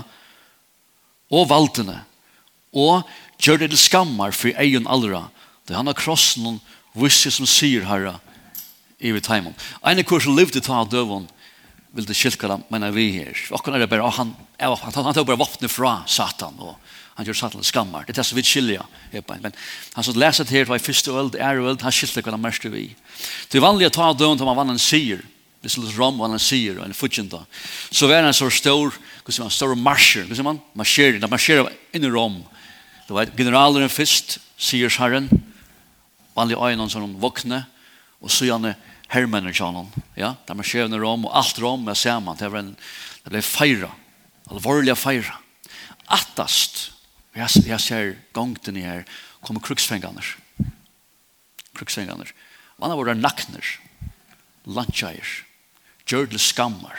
og 1.28 1.48
valdene, 1.50 1.98
og 2.72 3.04
gjør 3.36 3.60
det 3.62 3.70
til 3.74 3.82
skammar 3.82 4.32
for 4.32 4.56
egen 4.64 4.88
allra. 4.88 5.26
Det 5.68 5.76
han 5.76 5.90
har 5.90 5.98
krossen 5.98 6.46
noen 6.46 6.60
visse 6.96 7.30
som 7.34 7.46
sier 7.48 7.84
herre, 7.84 8.16
i 8.98 9.12
vi 9.14 9.20
taimon. 9.22 9.54
Eine 9.86 10.04
kurs 10.04 10.26
som 10.26 10.36
levde 10.36 10.62
ta 10.64 10.80
av 10.82 10.90
døvun 10.90 11.28
vil 11.94 12.06
det 12.06 12.16
skilka 12.18 12.50
dem, 12.50 12.64
men 12.70 12.84
er 12.84 12.92
vi 12.94 13.08
her. 13.14 13.38
Akkur 13.54 13.74
er 13.74 13.82
det 13.82 13.90
bare, 13.90 14.06
han, 14.18 14.34
han, 14.60 14.76
han, 14.82 15.04
han 15.08 15.16
tar 15.16 15.26
bare 15.26 15.40
vapnet 15.40 15.72
fra 15.72 16.02
Satan, 16.10 16.58
og 16.60 16.76
han 17.18 17.26
gjør 17.26 17.38
Satan 17.40 17.64
skammar. 17.66 18.04
Det 18.06 18.12
er 18.12 18.20
det 18.20 18.26
som 18.28 18.38
vi 18.38 18.44
skilja. 18.46 18.84
Men 19.10 19.54
han 19.94 20.06
som 20.06 20.18
leser 20.18 20.46
det 20.46 20.54
her, 20.54 20.68
var 20.68 20.78
i 20.78 20.84
første 20.84 21.14
øld, 21.14 21.38
er 21.38 21.62
øld, 21.62 21.80
han 21.82 21.94
skilta 21.94 22.22
hva 22.22 22.34
han 22.34 22.44
mest 22.44 22.66
vi. 22.70 22.90
Det 23.50 23.58
er 23.58 23.64
vanlig 23.64 23.88
å 23.88 23.94
ta 23.96 24.10
av 24.10 24.18
til 24.20 24.46
man 24.46 24.58
vann 24.58 24.74
en 24.74 24.82
sier, 24.82 25.24
hvis 25.58 25.74
Det 25.74 25.88
er 25.88 25.96
rom 25.98 26.20
vann 26.22 26.36
en 26.36 26.42
sier, 26.42 26.76
og 26.78 26.84
en 26.86 26.94
fudgenda. 26.94 27.40
Så 27.90 28.06
var 28.06 28.22
han 28.22 28.34
så 28.34 28.46
stor, 28.50 28.94
hva 29.24 29.34
som 29.34 29.48
han 29.48 29.54
stor 29.54 29.74
marsjer, 29.74 30.28
hva 30.28 30.36
som 30.38 30.46
han 30.46 30.60
marsjer, 30.78 31.18
han 31.18 31.30
marsjer 31.30 31.66
inn 31.96 32.06
i 32.06 32.12
rom. 32.12 32.36
Det 33.08 33.16
var 33.16 33.32
generaleren 33.34 33.90
først, 33.90 34.38
sier 34.54 34.92
herren, 35.00 35.26
vanlig 36.38 36.60
øyne 36.60 36.86
som 36.90 37.02
han 37.02 37.18
våkne, 37.18 37.64
og 38.22 38.30
så 38.30 38.46
gjerne 38.46 38.76
herrmännen 39.08 39.54
tjanon. 39.54 39.92
Ja, 40.14 40.34
där 40.46 40.54
man 40.54 40.64
skrev 40.64 40.92
rom 40.92 41.24
og 41.24 41.36
alt 41.36 41.58
rom 41.58 41.88
er 41.88 41.94
samman. 41.94 42.36
Det 42.36 42.48
var 42.48 42.58
en 42.58 42.76
det 43.24 43.32
ble 43.32 43.42
feira. 43.42 43.90
Alvorlig 44.48 44.96
feira. 44.96 45.34
Attast. 46.06 46.92
jeg, 47.34 47.66
jeg 47.66 47.80
ser 47.80 48.14
gongten 48.32 48.76
i 48.76 48.80
her, 48.80 49.04
kommer 49.44 49.60
kruxfängarna. 49.60 50.22
Kruxfängarna. 51.74 52.24
Man 52.78 52.90
har 52.90 52.96
våra 52.96 53.14
nackner. 53.14 53.80
Lunchajer. 54.64 55.44
Jördle 56.06 56.38
skammar. 56.38 56.98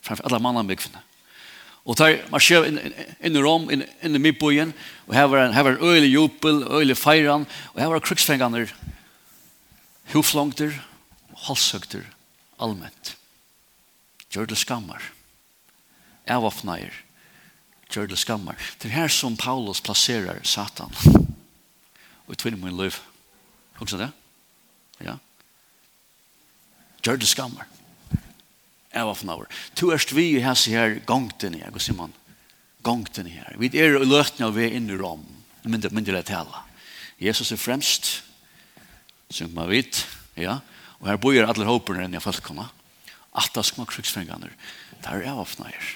Framför 0.00 0.24
alla 0.24 0.38
manna 0.38 0.62
myggfna. 0.62 0.98
Och 1.86 1.96
där 1.96 2.24
man 2.30 2.40
ser 2.40 2.66
in, 2.66 2.80
inn, 3.20 3.36
i 3.36 3.38
Rom, 3.38 3.70
in, 3.70 3.84
in 4.00 4.16
i 4.16 4.18
midtbojen, 4.18 4.72
og 5.06 5.14
her 5.14 5.26
var 5.26 5.38
en, 5.38 5.52
her 5.54 5.62
var 5.62 5.76
en 5.76 5.84
öjlig 5.86 6.08
jopel, 6.10 6.64
öjlig 6.66 6.96
feiran, 6.98 7.46
og 7.74 7.80
her 7.80 7.88
var 7.88 8.00
kruxfängarna 8.00 8.66
huflongter, 10.12 10.74
halshøgter, 11.46 12.04
allmänt. 12.58 13.16
Gjør 14.30 14.48
det 14.50 14.58
skammer. 14.58 15.02
Avåpneier, 16.26 16.94
gjør 17.92 18.10
det 18.10 18.18
skammer. 18.18 18.58
Det 18.82 18.90
er 18.90 18.96
her 19.04 19.12
som 19.12 19.36
Paulus 19.38 19.80
plasserer 19.80 20.42
Satan. 20.44 20.92
Og 22.26 22.34
i 22.34 22.40
tvinner 22.40 22.58
min 22.58 22.76
liv. 22.76 22.98
Husker 23.78 24.02
det? 24.02 24.10
Ja. 25.04 25.16
Gjør 27.04 27.22
det 27.22 27.30
skammer. 27.30 27.68
Avåpneier. 28.96 29.46
To 29.76 29.92
erst 29.94 30.14
vi 30.16 30.32
i 30.34 30.44
hans 30.44 30.66
her 30.72 30.98
gongten 31.06 31.54
i, 31.54 31.62
hva 31.62 31.82
sier 31.82 31.98
man? 31.98 32.14
Gongten 32.86 33.28
i 33.30 33.36
her. 33.38 33.54
Vi 33.60 33.70
er 33.78 33.98
i 34.00 34.06
løtene 34.06 34.50
av 34.50 34.56
vi 34.56 34.66
er 34.66 34.78
inne 34.78 34.94
i 34.94 35.00
rom. 35.00 35.24
Men 35.62 35.76
Mindre, 35.76 35.90
mindre 35.94 36.22
tala. 36.22 36.62
Jesus 37.18 37.52
er 37.52 37.60
fremst 37.60 38.25
som 39.30 39.52
man 39.54 39.70
vet, 39.70 40.04
ja, 40.38 40.60
og 41.00 41.10
her 41.10 41.20
bor 41.20 41.36
alle 41.36 41.68
håperne 41.68 42.06
enn 42.06 42.16
jeg 42.16 42.24
falt 42.24 42.44
komme, 42.44 42.68
at 43.36 43.52
det 43.52 43.64
skal 43.66 43.82
man 43.82 43.90
krigsfengene, 43.90 44.50
Det 45.02 45.12
er 45.12 45.34
åpne 45.34 45.68
her. 45.68 45.86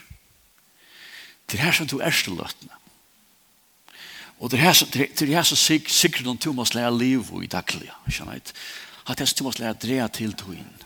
Det 1.48 1.58
er 1.58 1.64
her 1.64 1.72
som 1.72 1.86
du 1.86 1.98
er 1.98 2.10
til 2.10 2.36
løtene. 2.36 2.76
Og 4.40 4.50
det 4.50 4.58
er 4.58 4.62
her 4.62 4.72
som, 4.72 4.88
det 4.88 5.22
er 5.22 5.34
her 5.34 5.42
som 5.42 5.56
sikkert 5.56 6.24
noen 6.24 6.38
to 6.38 6.52
måste 6.52 6.78
lære 6.78 6.92
liv 6.96 7.26
i 7.42 7.46
daglig. 7.46 7.90
skjønner 8.08 8.38
jeg. 8.38 8.52
At 9.08 9.20
jeg 9.20 9.28
to 9.28 9.44
måste 9.44 9.62
lære 9.62 9.74
dreie 9.74 10.08
til 10.08 10.32
to 10.32 10.52
inn. 10.52 10.84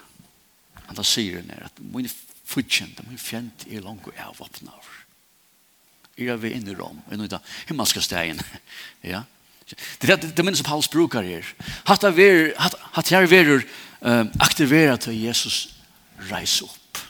Han 0.87 0.97
da 0.97 1.03
sier 1.03 1.43
den 1.43 1.51
at 1.51 1.79
min 1.79 2.09
futkjent, 2.45 3.03
min 3.09 3.19
fjent 3.19 3.67
er 3.71 3.85
langt 3.85 4.07
og 4.07 4.15
er 4.17 4.31
åpne 4.31 4.71
over. 4.73 5.05
Jeg 6.17 6.29
er 6.29 6.37
ved 6.37 6.55
inn 6.55 6.69
i 6.69 6.75
rom, 6.75 7.01
inn 7.13 7.25
i 7.25 7.31
det 7.31 7.41
himmelske 7.69 8.03
stegen, 8.03 8.41
ja. 9.13 9.25
Det 9.71 10.11
er 10.11 10.17
det 10.21 10.45
minnes 10.45 10.61
som 10.61 10.69
Paulus 10.69 10.89
brukar 10.89 11.25
her. 11.25 11.47
Hatt 11.89 12.05
her 13.11 13.65
uh, 14.05 14.27
aktivera 14.41 14.97
til 14.97 15.17
Jesus 15.23 15.69
reise 16.31 16.65
opp. 16.65 17.01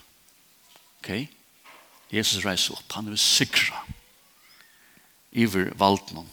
Ok? 1.02 1.28
Jesus 2.14 2.44
reise 2.46 2.73
opp. 2.73 2.87
Han 2.94 3.11
er 3.11 3.18
sikra 3.18 3.82
iver 5.34 5.73
valdnum, 5.78 6.26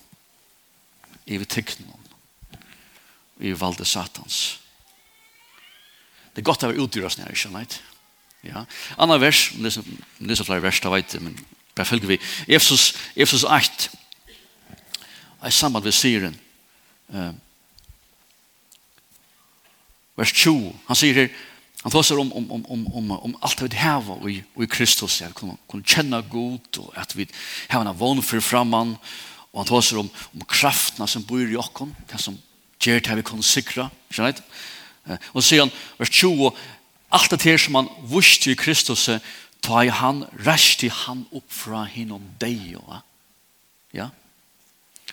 iver 1.25 1.45
teknum, 1.45 1.99
iver 3.39 3.57
valde 3.57 3.85
satans. 3.85 4.59
Det 6.31 6.43
er 6.43 6.47
godt 6.47 6.63
å 6.63 6.69
være 6.69 6.83
utdyrast 6.85 7.19
nere, 7.19 7.33
ikke 7.33 7.49
sant? 7.49 7.79
Ja. 8.45 8.63
Anna 9.01 9.17
vers, 9.21 9.49
leser 9.57 10.45
flere 10.45 10.61
vers, 10.63 10.79
da 10.81 10.93
vet 10.93 11.17
jeg, 11.17 11.23
men 11.25 11.35
bare 11.75 11.89
følger 11.89 12.13
vi. 12.13 12.19
Efsos 12.47 13.43
8, 13.43 13.89
er 15.41 15.49
samband 15.49 15.83
ved 15.83 15.95
syren. 15.95 16.35
Uh, 17.09 17.31
vers 20.17 20.33
20, 20.33 20.69
han 20.87 20.99
sier 20.99 21.17
her, 21.17 21.31
han 21.81 21.93
tåser 21.93 22.19
om, 22.21 22.29
om, 22.37 22.45
om, 22.51 22.65
om, 22.69 22.85
om, 22.93 23.11
om 23.11 23.35
alt 23.41 23.59
det 23.59 23.71
vi 23.71 23.81
heva 23.81 24.17
i, 24.29 24.37
i 24.37 24.69
Kristus, 24.69 25.21
at 25.25 25.33
vi 25.41 25.55
kunne 25.67 25.87
kjenne 25.87 26.21
god, 26.29 26.81
og 26.83 26.93
at 26.99 27.15
vi 27.17 27.25
har 27.71 27.81
en 27.81 27.97
vån 27.97 28.21
for 28.21 28.43
framman, 28.45 28.93
og 29.51 29.63
han 29.63 29.71
tåser 29.71 29.99
om, 29.99 30.09
om 30.35 30.45
kraftene 30.45 31.07
som 31.09 31.25
bor 31.25 31.41
i 31.41 31.57
okken, 31.59 31.95
det 32.11 32.21
som 32.21 32.37
gjør 32.81 33.01
det 33.07 33.17
vi 33.17 33.25
kunne 33.25 33.45
sikra, 33.45 33.89
skjønner 34.11 34.35
right? 34.37 34.43
uh, 35.09 35.17
Og 35.33 35.41
så 35.41 35.47
sier 35.49 35.65
han, 35.65 35.73
vers 35.97 36.13
20, 36.13 36.51
alt 37.11 37.33
det 37.33 37.41
her 37.49 37.59
som 37.59 37.79
han 37.81 37.89
vuste 38.11 38.53
i 38.53 38.59
Kristus, 38.59 39.09
ta 39.61 39.83
i 39.83 39.91
han, 39.93 40.23
rest 40.45 40.85
i 40.85 40.89
han 40.93 41.25
opp 41.33 41.49
fra 41.53 41.83
hinnom 41.89 42.23
deg, 42.41 42.75
ja? 42.77 43.01
Ja? 43.91 44.07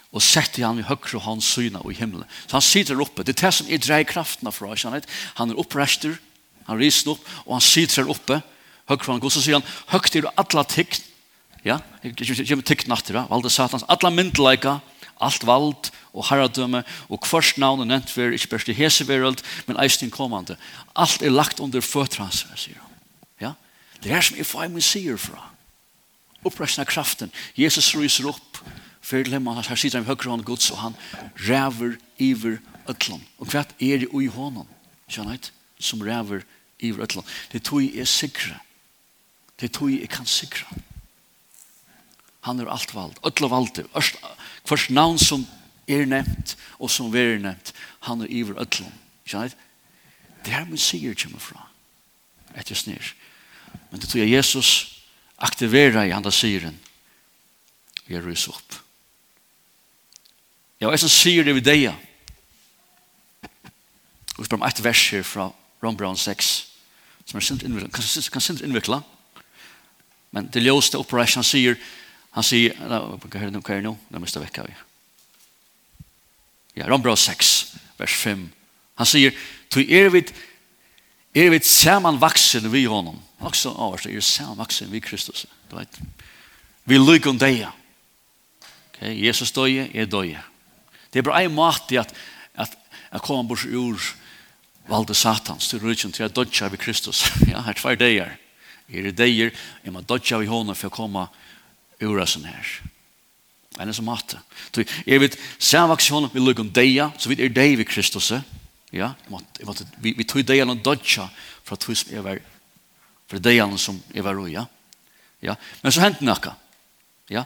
og 0.08 0.24
sette 0.24 0.64
han 0.64 0.80
i 0.80 0.86
høyre 0.88 1.20
hans 1.26 1.48
syna 1.52 1.82
i 1.84 1.96
himmelen. 1.96 2.28
Så 2.46 2.56
han 2.56 2.64
sitter 2.64 3.00
oppe. 3.02 3.24
Det 3.26 3.34
er 3.36 3.42
det 3.42 3.54
som 3.54 3.68
er 3.68 3.82
dreier 3.82 4.08
kraften 4.08 4.48
fra. 4.52 4.72
Han 4.72 5.50
er 5.52 5.60
opprester, 5.60 6.16
han 6.68 6.80
riser 6.80 7.12
opp, 7.12 7.28
og 7.44 7.58
han 7.58 7.64
sitter 7.64 8.08
oppe. 8.08 8.40
Høyre 8.88 9.12
hans, 9.12 9.24
og 9.24 9.34
så 9.34 9.44
sier 9.44 9.58
han, 9.58 9.68
høyre 9.92 10.22
er 10.22 10.30
alle 10.32 10.64
tikt, 10.72 11.04
ja, 11.66 11.80
kommer 12.00 12.64
tikt 12.64 12.88
natter, 12.88 13.18
valde 13.28 13.50
satans, 13.52 13.84
alle 13.90 14.14
myndeleika, 14.14 14.78
alt 15.20 15.44
vald 15.44 15.90
og 16.14 16.26
herredømme, 16.30 16.84
og 17.10 17.20
kvørst 17.26 17.58
navn 17.60 17.82
er 17.82 17.90
nevnt 17.90 18.12
for, 18.14 18.32
ikke 18.32 18.54
bare 18.54 18.66
til 18.68 18.78
hesevereld, 18.78 19.42
men 19.66 19.78
eisen 19.82 20.12
kommande. 20.14 20.56
Alt 20.96 21.22
er 21.22 21.34
lagt 21.34 21.60
under 21.60 21.84
føtter 21.84 22.22
hans, 22.24 22.46
sier 22.56 22.78
han. 22.80 22.98
Ja? 23.42 23.52
Det 24.02 24.14
er 24.14 24.24
som 24.24 24.38
jeg 24.38 24.48
får 24.48 24.70
min 24.72 24.84
sier 24.84 25.18
fra. 25.20 25.50
Oppresten 26.46 26.84
av 26.84 26.88
kraften. 26.88 27.32
Jesus 27.58 27.90
ryser 27.98 28.30
opp, 28.30 28.62
för 29.08 29.16
fyrtlem, 29.16 29.46
han 29.46 29.56
har 29.56 29.76
sitter 29.76 30.00
i 30.00 30.04
högra 30.04 30.30
hand 30.30 30.44
Guds 30.44 30.70
och 30.70 30.78
han 30.78 30.94
räver 31.34 31.98
iver 32.16 32.58
øtlån. 32.88 33.24
Och 33.36 33.48
kvart 33.48 33.68
är 33.78 33.98
det 33.98 34.24
i 34.24 34.26
honom, 34.26 34.66
skjønner 35.08 35.38
som 35.78 36.02
räver 36.02 36.44
iver 36.78 37.02
øtlån? 37.02 37.24
Det 37.50 37.62
tog 37.64 37.82
jeg 37.82 37.96
er 37.96 38.04
sikre. 38.04 38.60
Det 39.60 39.72
tog 39.72 39.90
jeg 39.90 40.08
kan 40.08 40.26
sikra. 40.26 40.68
Han 42.40 42.60
är 42.60 42.66
allt 42.66 42.94
vald, 42.94 43.16
Ötla 43.24 43.48
vald. 43.48 43.80
Först 44.64 44.90
namn 44.90 45.18
som 45.18 45.46
är 45.86 46.06
nämnt 46.06 46.56
och 46.78 46.90
som 46.90 47.14
är 47.14 47.38
nämnt. 47.38 47.74
han 48.00 48.20
är 48.20 48.30
iver 48.30 48.60
øtlån. 48.60 48.92
Skjønner? 49.24 49.52
Det 50.44 50.50
här 50.50 50.64
min 50.64 50.78
säger 50.78 51.14
kommer 51.14 51.38
från. 51.38 51.62
Ett 52.54 52.70
just 52.70 52.86
ner. 52.86 53.14
Men 53.90 54.00
det 54.00 54.06
tog 54.06 54.20
jag 54.20 54.28
Jesus 54.28 55.00
aktiverer 55.36 56.04
i 56.04 56.12
andre 56.12 56.32
siren, 56.32 56.78
jeg 58.06 58.26
ryser 58.26 58.52
opp. 58.52 58.87
Ja, 60.80 60.86
og 60.86 60.94
jeg 60.94 61.02
som 61.02 61.10
sier 61.10 61.46
det 61.46 61.56
ved 61.58 61.66
deg. 61.66 61.88
Og 64.38 64.42
vi 64.42 64.46
spør 64.46 64.60
om 64.60 64.66
et 64.68 64.84
vers 64.84 65.04
her 65.10 65.24
fra 65.26 65.48
Ron 65.82 65.96
Brown 65.98 66.16
6, 66.16 66.50
som 67.26 67.38
er 67.38 67.44
sint 67.44 67.62
innviklet, 67.66 67.92
kan, 67.94 68.04
kan 68.32 68.42
sint 68.42 68.62
innviklet, 68.62 69.02
men 70.34 70.50
det 70.52 70.62
ljøste 70.62 70.98
oppreis, 71.00 71.34
han 71.38 71.46
sier, 71.46 71.78
han 72.36 72.46
sier, 72.46 72.76
hva 72.78 73.16
er 73.18 73.48
det 73.48 73.54
nå, 73.54 73.62
hva 73.62 73.74
er 73.74 73.80
det 73.80 73.88
nå, 73.88 73.94
det 74.10 74.22
miste 74.22 74.42
vekk 74.42 74.62
av 74.62 74.70
Ja, 76.78 76.86
Ron 76.86 77.02
Brown 77.02 77.18
6, 77.18 77.54
vers 77.98 78.14
5, 78.14 78.44
han 78.98 79.08
sier, 79.08 79.34
«Tu 79.70 79.82
er 79.82 80.10
vi, 80.14 80.22
er 81.34 81.50
vi 81.50 81.58
saman 81.66 82.20
vaksen 82.20 82.70
vi 82.72 82.84
honom, 82.90 83.18
også 83.42 83.72
avhørs, 83.74 84.06
er 84.06 84.22
saman 84.22 84.60
vaksen 84.62 84.92
vi 84.92 85.02
Kristus, 85.02 85.46
du 85.70 85.76
vet, 85.78 85.98
vi 86.88 86.98
lykker 86.98 87.30
om 87.30 87.38
deg, 87.40 87.64
okay? 88.92 89.14
Jesus 89.14 89.52
døye, 89.54 89.88
jeg 89.94 90.10
døye, 90.10 90.42
Det 91.12 91.20
er 91.20 91.26
bare 91.28 91.44
en 91.46 91.54
måte 91.56 92.00
at, 92.00 92.12
at, 92.54 92.74
jeg 93.08 93.24
komme 93.24 93.48
bort 93.48 93.64
ur 93.64 93.96
valde 94.88 95.14
satans 95.16 95.68
til 95.68 95.80
rydgen 95.80 96.12
til 96.12 96.26
at 96.26 96.36
dodja 96.36 96.68
vi 96.68 96.80
Kristus. 96.80 97.24
ja, 97.52 97.62
her 97.64 97.76
tvær 97.76 97.96
deier. 98.00 98.36
Her 98.88 99.08
er 99.08 99.16
deier, 99.16 99.50
jeg 99.84 99.92
må 99.92 100.00
dodja 100.00 100.40
vi 100.40 100.48
hånden 100.48 100.76
for 100.76 100.88
å 100.88 100.94
komme 100.94 101.26
ur 102.00 102.20
oss 102.20 102.36
her. 102.40 102.70
Det 103.78 103.84
er 103.84 103.90
en 103.90 103.94
som 103.94 104.08
måte. 104.08 104.40
Jeg 105.06 105.20
vet, 105.22 105.36
samvaks 105.58 106.08
hånden 106.10 106.32
vi 106.34 106.60
om 106.60 106.72
deia, 106.72 107.12
så 107.18 107.30
vidt 107.30 107.44
er 107.44 107.52
dei 107.52 107.76
vi 107.78 107.84
Kristus. 107.86 108.32
Ja, 108.90 109.12
jeg 109.28 109.66
måtte, 109.66 109.86
vi, 110.00 110.14
vi 110.16 110.24
tog 110.24 110.42
deia 110.48 110.64
noen 110.64 110.80
dodja 110.82 111.28
for 111.62 111.76
at 111.76 111.84
hos 111.84 112.06
er 112.08 112.24
var, 112.24 112.40
for 113.28 113.38
deia 113.44 113.68
noen 113.68 113.80
som 113.80 114.00
er 114.14 114.24
var 114.24 114.40
ja. 114.48 114.64
Ja, 115.44 115.54
men 115.82 115.92
så 115.94 116.02
hentet 116.02 116.26
nakka. 116.26 116.56
Ja, 117.30 117.44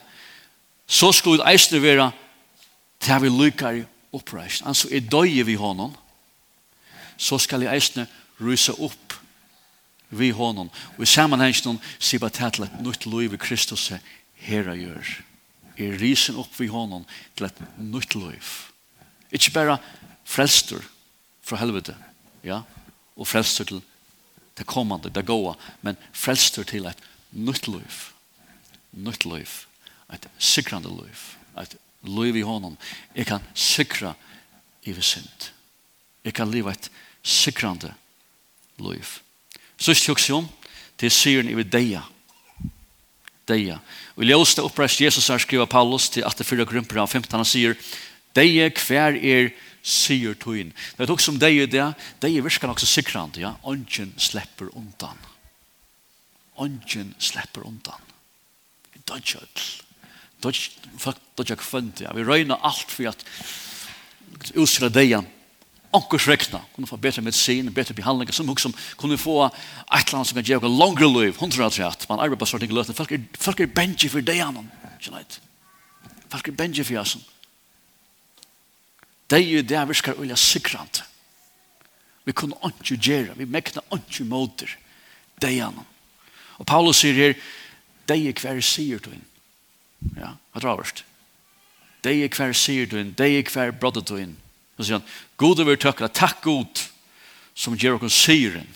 så 0.87 1.11
skulle 1.12 1.44
eisne 1.51 1.83
være 1.83 2.12
til 3.03 3.23
vi 3.23 3.31
lykker 3.31 3.83
oppreist. 4.12 4.62
Altså, 4.67 4.88
er 4.93 5.01
døye 5.01 5.45
vi 5.47 5.57
hånden, 5.59 5.97
så 7.17 7.38
skal 7.38 7.65
jeg 7.65 7.75
eisne 7.75 8.07
rysa 8.41 8.75
opp 8.79 9.17
vi 10.12 10.31
hånden. 10.31 10.71
Og 10.97 11.05
i 11.05 11.09
sammenhengen 11.09 11.81
sier 11.99 12.21
bare 12.23 12.37
tatla, 12.37 12.69
nytt 12.83 13.07
liv 13.07 13.35
i 13.35 13.41
Kristus 13.41 13.91
herra 14.43 14.75
gjør. 14.77 15.15
Er 15.81 15.99
risen 16.01 16.37
opp 16.41 16.53
vi 16.59 16.69
hånden 16.69 17.07
til 17.37 17.49
et 17.49 17.62
nytt 17.79 18.15
liv. 18.19 18.51
Ikke 19.33 19.55
bare 19.55 19.79
frelster 20.29 20.83
fra 21.43 21.59
helvete, 21.59 21.97
ja, 22.45 22.61
og 23.17 23.27
frelster 23.29 23.67
til 23.69 23.81
det 24.59 24.67
kommande, 24.69 25.11
det 25.11 25.25
goa, 25.27 25.55
men 25.81 25.97
frelster 26.12 26.67
til 26.69 26.87
et 26.91 27.01
nytt 27.33 27.69
liv. 27.69 28.03
Nytt 28.93 29.25
liv. 29.25 29.49
Et 30.12 30.29
sikrande 30.38 30.93
liv. 30.93 31.23
Et 31.57 31.77
liv 32.03 32.37
i 32.37 32.47
honom. 32.47 32.77
Jeg 33.15 33.27
kan 33.31 33.45
sikra 33.55 34.15
i 34.85 34.93
vi 34.93 35.03
synd. 35.03 35.51
Jeg 36.25 36.35
kan 36.35 36.51
liva 36.51 36.73
et 36.73 36.88
sikrande 37.23 37.93
liv. 38.83 39.19
Sist 39.79 40.07
tjuks 40.07 40.31
om, 40.35 40.49
det 40.99 41.09
er 41.09 41.15
syren 41.15 41.51
i 41.51 41.57
vi 41.59 41.67
deia. 41.67 42.03
Deia. 43.49 43.81
Og 44.15 44.25
i 44.25 44.31
ljøste 44.31 44.62
oppreist 44.62 45.03
Jesus 45.03 45.29
her 45.31 45.43
skriva 45.43 45.67
Paulus 45.67 46.09
til 46.15 46.27
84 46.27 46.67
grumper 46.71 47.03
av 47.03 47.11
15, 47.11 47.35
han 47.35 47.49
sier, 47.49 47.77
deia 48.37 48.69
hver 48.71 49.19
er 49.19 49.51
syr 49.83 50.37
tøyen. 50.38 50.71
Det 50.97 51.05
er 51.05 51.11
også 51.11 51.35
om 51.35 51.41
deia 51.43 51.67
det, 51.67 51.88
deia 52.23 52.43
virker 52.45 52.71
nok 52.71 52.83
så 52.83 52.87
sikrande, 52.87 53.43
ja. 53.43 53.57
Ongen 53.67 54.15
slipper 54.19 54.71
undan. 54.79 55.19
Ongen 56.62 57.15
slipper 57.19 57.67
undan. 57.67 58.11
Dodgjødl 59.03 59.82
dodja 60.43 61.57
ja. 62.01 62.13
vi 62.15 62.25
røyna 62.25 62.59
alt 62.63 62.91
for 62.91 63.09
at 63.09 63.25
utsra 64.59 64.89
deia, 64.93 65.23
onkurs 65.93 66.27
rekna, 66.29 66.63
kunne 66.75 66.89
få 66.89 66.97
betre 66.97 67.23
medicin, 67.23 67.69
betre 67.75 67.95
behandling, 67.95 68.33
som 68.33 68.49
hugsa 68.49 68.71
om 68.71 68.77
kunne 68.97 69.19
få 69.21 69.45
et 69.47 70.13
land 70.13 70.27
som 70.27 70.39
kan 70.39 70.47
gjøre 70.47 70.71
langre 70.71 71.09
liv, 71.09 71.37
hundra 71.39 71.69
at 71.69 72.09
man 72.09 72.19
arbeider 72.19 72.41
på 72.41 72.47
sorting 72.49 72.73
ting 72.73 72.97
folk 72.97 73.13
er, 73.13 73.25
folk 73.39 73.61
er 73.61 73.67
benji 73.67 74.09
for 74.09 74.21
deianen, 74.21 74.71
kjennait. 75.01 75.41
Folk 76.33 76.49
er 76.49 76.57
benji 76.57 76.85
for 76.85 76.97
jasen. 76.97 77.25
Det 79.29 79.39
er 79.39 79.49
jo 79.49 79.63
det 79.63 79.89
vi 79.89 79.95
skal 79.95 80.19
ulja 80.21 80.37
sikrant. 80.37 81.03
Vi 82.25 82.33
kunne 82.33 82.57
ikke 82.65 82.97
gjøre, 82.97 83.37
vi 83.37 83.45
mekna 83.45 83.83
ikke 83.93 84.25
måter 84.25 84.71
deianen. 85.43 85.85
Og 86.59 86.67
Paulus 86.67 87.01
sier 87.03 87.15
her, 87.15 87.35
det 88.09 88.17
er 88.17 88.41
hver 88.41 88.61
sier 88.65 89.01
du 89.03 89.11
henne 89.11 89.32
Ja, 90.17 90.35
hva 90.53 90.61
tror 90.61 90.83
jeg 90.83 91.05
Det 92.03 92.12
er 92.25 92.37
hver 92.37 92.53
sier 92.53 92.87
du 92.87 92.99
inn, 92.99 93.15
det 93.15 93.29
er 93.31 93.51
hver 93.51 93.71
brodde 93.71 94.03
du 94.03 94.17
inn. 94.19 94.37
Så 94.77 94.85
sier 94.85 94.99
han, 94.99 95.09
God 95.37 95.61
over 95.62 95.77
tøkker, 95.77 96.09
takk 96.09 96.43
God, 96.43 96.81
som 97.55 97.77
gjør 97.79 98.03
oss 98.03 98.17
sier 98.25 98.59
inn. 98.59 98.71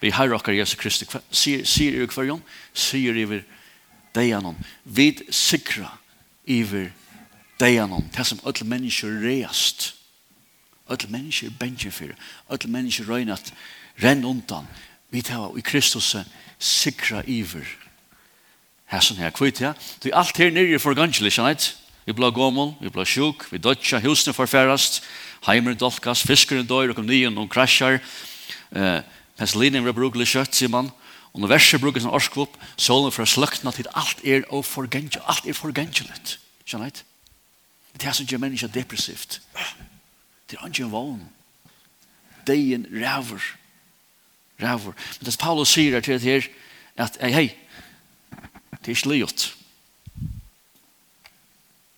Vi 0.00 0.10
har 0.10 0.32
okkar 0.32 0.56
Jesu 0.56 0.76
Kristi, 0.80 1.06
sier 1.30 1.94
i 1.94 2.06
hver 2.06 2.26
jon, 2.26 2.42
sier 2.74 3.16
i 3.16 3.26
hver 3.28 3.44
deianon. 4.16 4.56
Vi 4.84 5.12
sikra 5.30 5.92
i 6.48 6.62
hver 6.64 6.90
deianon, 7.60 8.08
det 8.16 8.26
som 8.26 8.40
alle 8.44 8.66
mennesker 8.66 9.20
reast. 9.22 9.92
Alle 10.90 11.10
mennesker 11.12 11.52
bensjer 11.60 11.94
fyrir, 11.94 12.16
alle 12.50 12.72
mennesker 12.72 13.06
røynat, 13.06 13.52
renn 14.02 14.24
undan. 14.24 14.66
Vi 15.10 15.22
tar 15.22 15.52
i 15.58 15.62
Kristus 15.62 16.16
sikra 16.58 17.22
i 17.26 17.42
hver 17.46 17.68
her 18.90 19.00
som 19.00 19.16
her 19.16 19.30
kvitt, 19.30 19.60
ja. 19.62 19.72
Det 20.02 20.10
er 20.10 20.18
alt 20.18 20.36
her 20.36 20.50
nere 20.50 20.78
for 20.82 20.94
gangelig, 20.98 21.30
ikke 21.30 21.38
sant? 21.38 21.76
Vi 22.06 22.14
blir 22.16 22.32
gommel, 22.34 22.74
vi 22.80 22.90
blir 22.90 23.06
sjuk, 23.06 23.46
vi 23.52 23.60
dødja, 23.62 24.00
husene 24.02 24.34
forfærast, 24.34 25.02
heimer 25.46 25.76
dolkas, 25.78 26.24
fiskeren 26.26 26.66
dør, 26.66 26.90
og 26.90 26.98
kom 26.98 27.06
nyen, 27.06 27.38
og 27.38 27.50
krasjar, 27.52 28.00
eh, 28.74 29.02
penselinen 29.38 29.86
var 29.86 29.94
brukelig 29.94 30.26
kjøtt, 30.32 30.56
sier 30.56 30.72
man, 30.72 30.90
og 31.32 31.40
når 31.40 31.52
verset 31.54 31.80
bruker 31.80 32.02
en 32.02 32.10
orskvopp, 32.10 32.56
solen 32.76 33.14
for 33.14 33.22
å 33.22 33.30
sløktna 33.30 33.70
til 33.74 33.86
alt 33.94 34.24
er 34.26 34.42
og 34.50 34.64
forgengelig, 34.66 35.22
alt 35.30 35.46
er 35.46 35.54
forgengelig, 35.54 36.10
ikke 36.64 36.74
sant? 36.74 37.04
Det 37.94 38.08
er 38.08 38.16
som 38.16 38.26
gjør 38.26 38.42
menneska 38.42 38.66
depressivt. 38.72 39.40
Det 40.50 40.58
er 40.58 40.66
ikke 40.66 40.86
en 40.86 40.92
vogn. 40.92 41.22
Deien 42.46 42.86
ræver. 42.90 43.42
Ræver. 44.62 44.94
Men 45.18 45.26
det 45.26 45.38
Paulus 45.38 45.74
sier 45.74 46.00
til 46.00 46.18
det 46.18 46.22
her, 46.22 46.46
at, 46.96 47.18
hei, 47.20 47.30
hei, 47.32 47.46
Det 48.80 48.92
er 48.92 48.96
ikke 48.96 49.12
livet. 49.12 49.54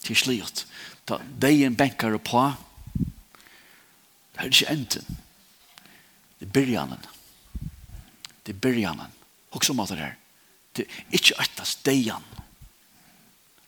Det 0.03 0.11
er 0.11 0.17
ikke 0.17 0.33
livet. 0.33 0.67
Da 1.09 1.19
deien 1.43 1.77
benker 1.79 2.17
på, 2.19 2.45
det 4.33 4.41
er 4.41 4.51
ikke 4.51 4.71
enden. 4.73 5.19
Det 6.41 6.49
er 6.49 6.53
byrjanen. 6.53 7.05
Det 8.43 8.55
er 8.55 8.59
byrjanen. 8.59 9.13
Og 9.53 9.65
så 9.65 9.75
måtte 9.77 9.95
det 9.95 10.03
her. 10.03 10.17
Det 10.77 10.87
er 10.89 11.19
ikke 11.19 11.39
øttes 11.43 11.77
deien. 11.85 12.25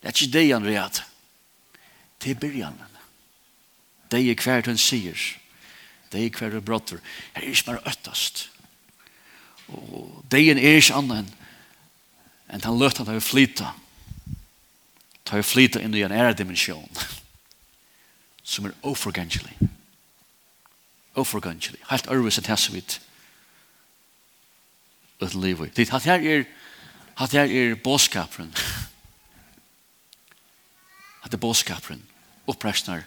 Det 0.00 0.08
er 0.08 0.16
ikke 0.16 0.32
deien 0.32 0.66
vi 0.66 0.74
er. 0.74 1.04
Det 2.22 2.34
er 2.34 2.40
byrjanen. 2.40 2.98
Det 4.10 4.20
er 4.20 4.42
hver 4.42 4.66
hun 4.66 4.78
sier. 4.78 5.20
Det 6.10 6.24
er 6.24 6.38
hver 6.38 6.58
hun 6.58 6.64
brotter. 6.64 6.98
Det 7.34 7.44
er 7.44 7.50
ikke 7.52 7.70
bare 7.70 7.86
øttest. 7.92 8.48
Og 9.68 10.24
deien 10.32 10.58
er 10.58 10.80
ikke 10.80 10.98
annet 10.98 11.22
enn 11.22 11.32
enn 12.54 12.62
han 12.64 12.78
løtt 12.78 13.00
at 13.00 13.08
han 13.10 13.18
vil 13.18 13.24
flyta. 13.24 13.72
Ta 15.24 15.38
vil 15.40 15.46
flyta 15.46 15.82
inn 15.82 15.94
i 15.96 16.04
en 16.06 16.14
ære 16.14 16.36
dimensjon 16.38 16.90
som 18.44 18.68
er 18.68 18.76
oforgangelig. 18.84 19.56
Oforgangelig. 21.16 21.80
Helt 21.90 22.10
ærvis 22.12 22.38
at 22.38 22.50
hans 22.52 22.68
vidt 22.72 23.00
uten 25.20 25.40
livet. 25.40 25.76
Det 25.76 25.88
her 25.90 26.20
er 26.20 26.44
at 27.16 27.32
her 27.32 27.46
er 27.46 27.74
båskaperen. 27.74 28.54
At 31.22 31.30
det 31.30 31.34
er 31.34 31.46
båskaperen. 31.46 32.02
Opprestner 32.46 33.02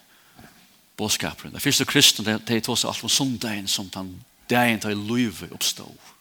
båskaperen. 0.97 1.53
Det 1.53 1.62
første 1.62 1.86
kristne, 1.86 2.25
det 2.25 2.55
er 2.55 2.60
tås 2.60 2.86
alt 2.86 3.03
om 3.03 3.10
sundagen 3.10 3.67
som 3.67 3.89
den 3.89 4.23
dagen 4.49 4.79
til 4.79 4.97
livet 4.97 5.51
oppstår. 5.51 6.16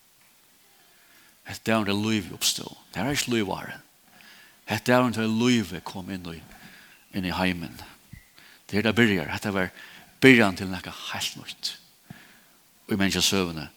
Hette 1.46 1.72
er 1.72 1.86
det 1.86 1.94
liv 1.94 2.32
oppstå. 2.34 2.66
Det 2.92 3.02
er 3.02 3.12
ikke 3.14 3.36
livvaren. 3.36 3.82
Hette 4.66 4.92
er 4.92 5.10
det 5.14 5.26
livet 5.30 5.84
kom 5.86 6.08
inn 6.10 6.26
i, 6.32 6.40
inn 7.14 7.26
i 7.28 7.34
heimen. 7.34 7.74
Det 8.66 8.80
er 8.80 8.88
det 8.88 8.96
byrjar. 8.98 9.30
Hette 9.30 9.54
var 9.54 9.70
byrjan 10.22 10.58
til 10.58 10.70
noe 10.70 10.94
helt 11.12 11.36
nøyt. 11.38 11.76
Og 12.86 12.94
i 12.94 12.98
menneskja 12.98 13.22
søvende. 13.22 13.68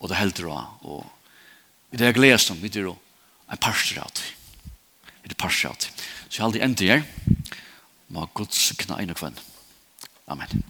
Og 0.00 0.12
det 0.12 0.20
helder 0.20 0.50
av. 0.52 0.84
Og 0.84 1.94
i 1.94 2.00
det 2.00 2.10
jeg 2.10 2.18
gledes 2.18 2.50
om, 2.52 2.60
vi 2.60 2.72
dyr 2.72 2.92
en 2.92 3.60
parster 3.60 4.02
av 4.02 4.12
det. 4.14 4.28
Det 5.24 5.32
er 5.32 5.40
parster 5.40 5.70
av 5.70 5.80
det. 5.80 5.90
Så 6.28 6.36
jeg 6.36 6.42
har 6.42 6.50
aldri 6.50 6.64
endt 6.64 6.84
ender 6.84 7.00
her. 7.00 7.48
Må 8.10 8.26
Guds 8.34 8.70
kna 8.78 9.00
inn 9.00 9.12
og 9.12 9.18
kvenn. 9.20 9.40
Amen. 10.30 10.62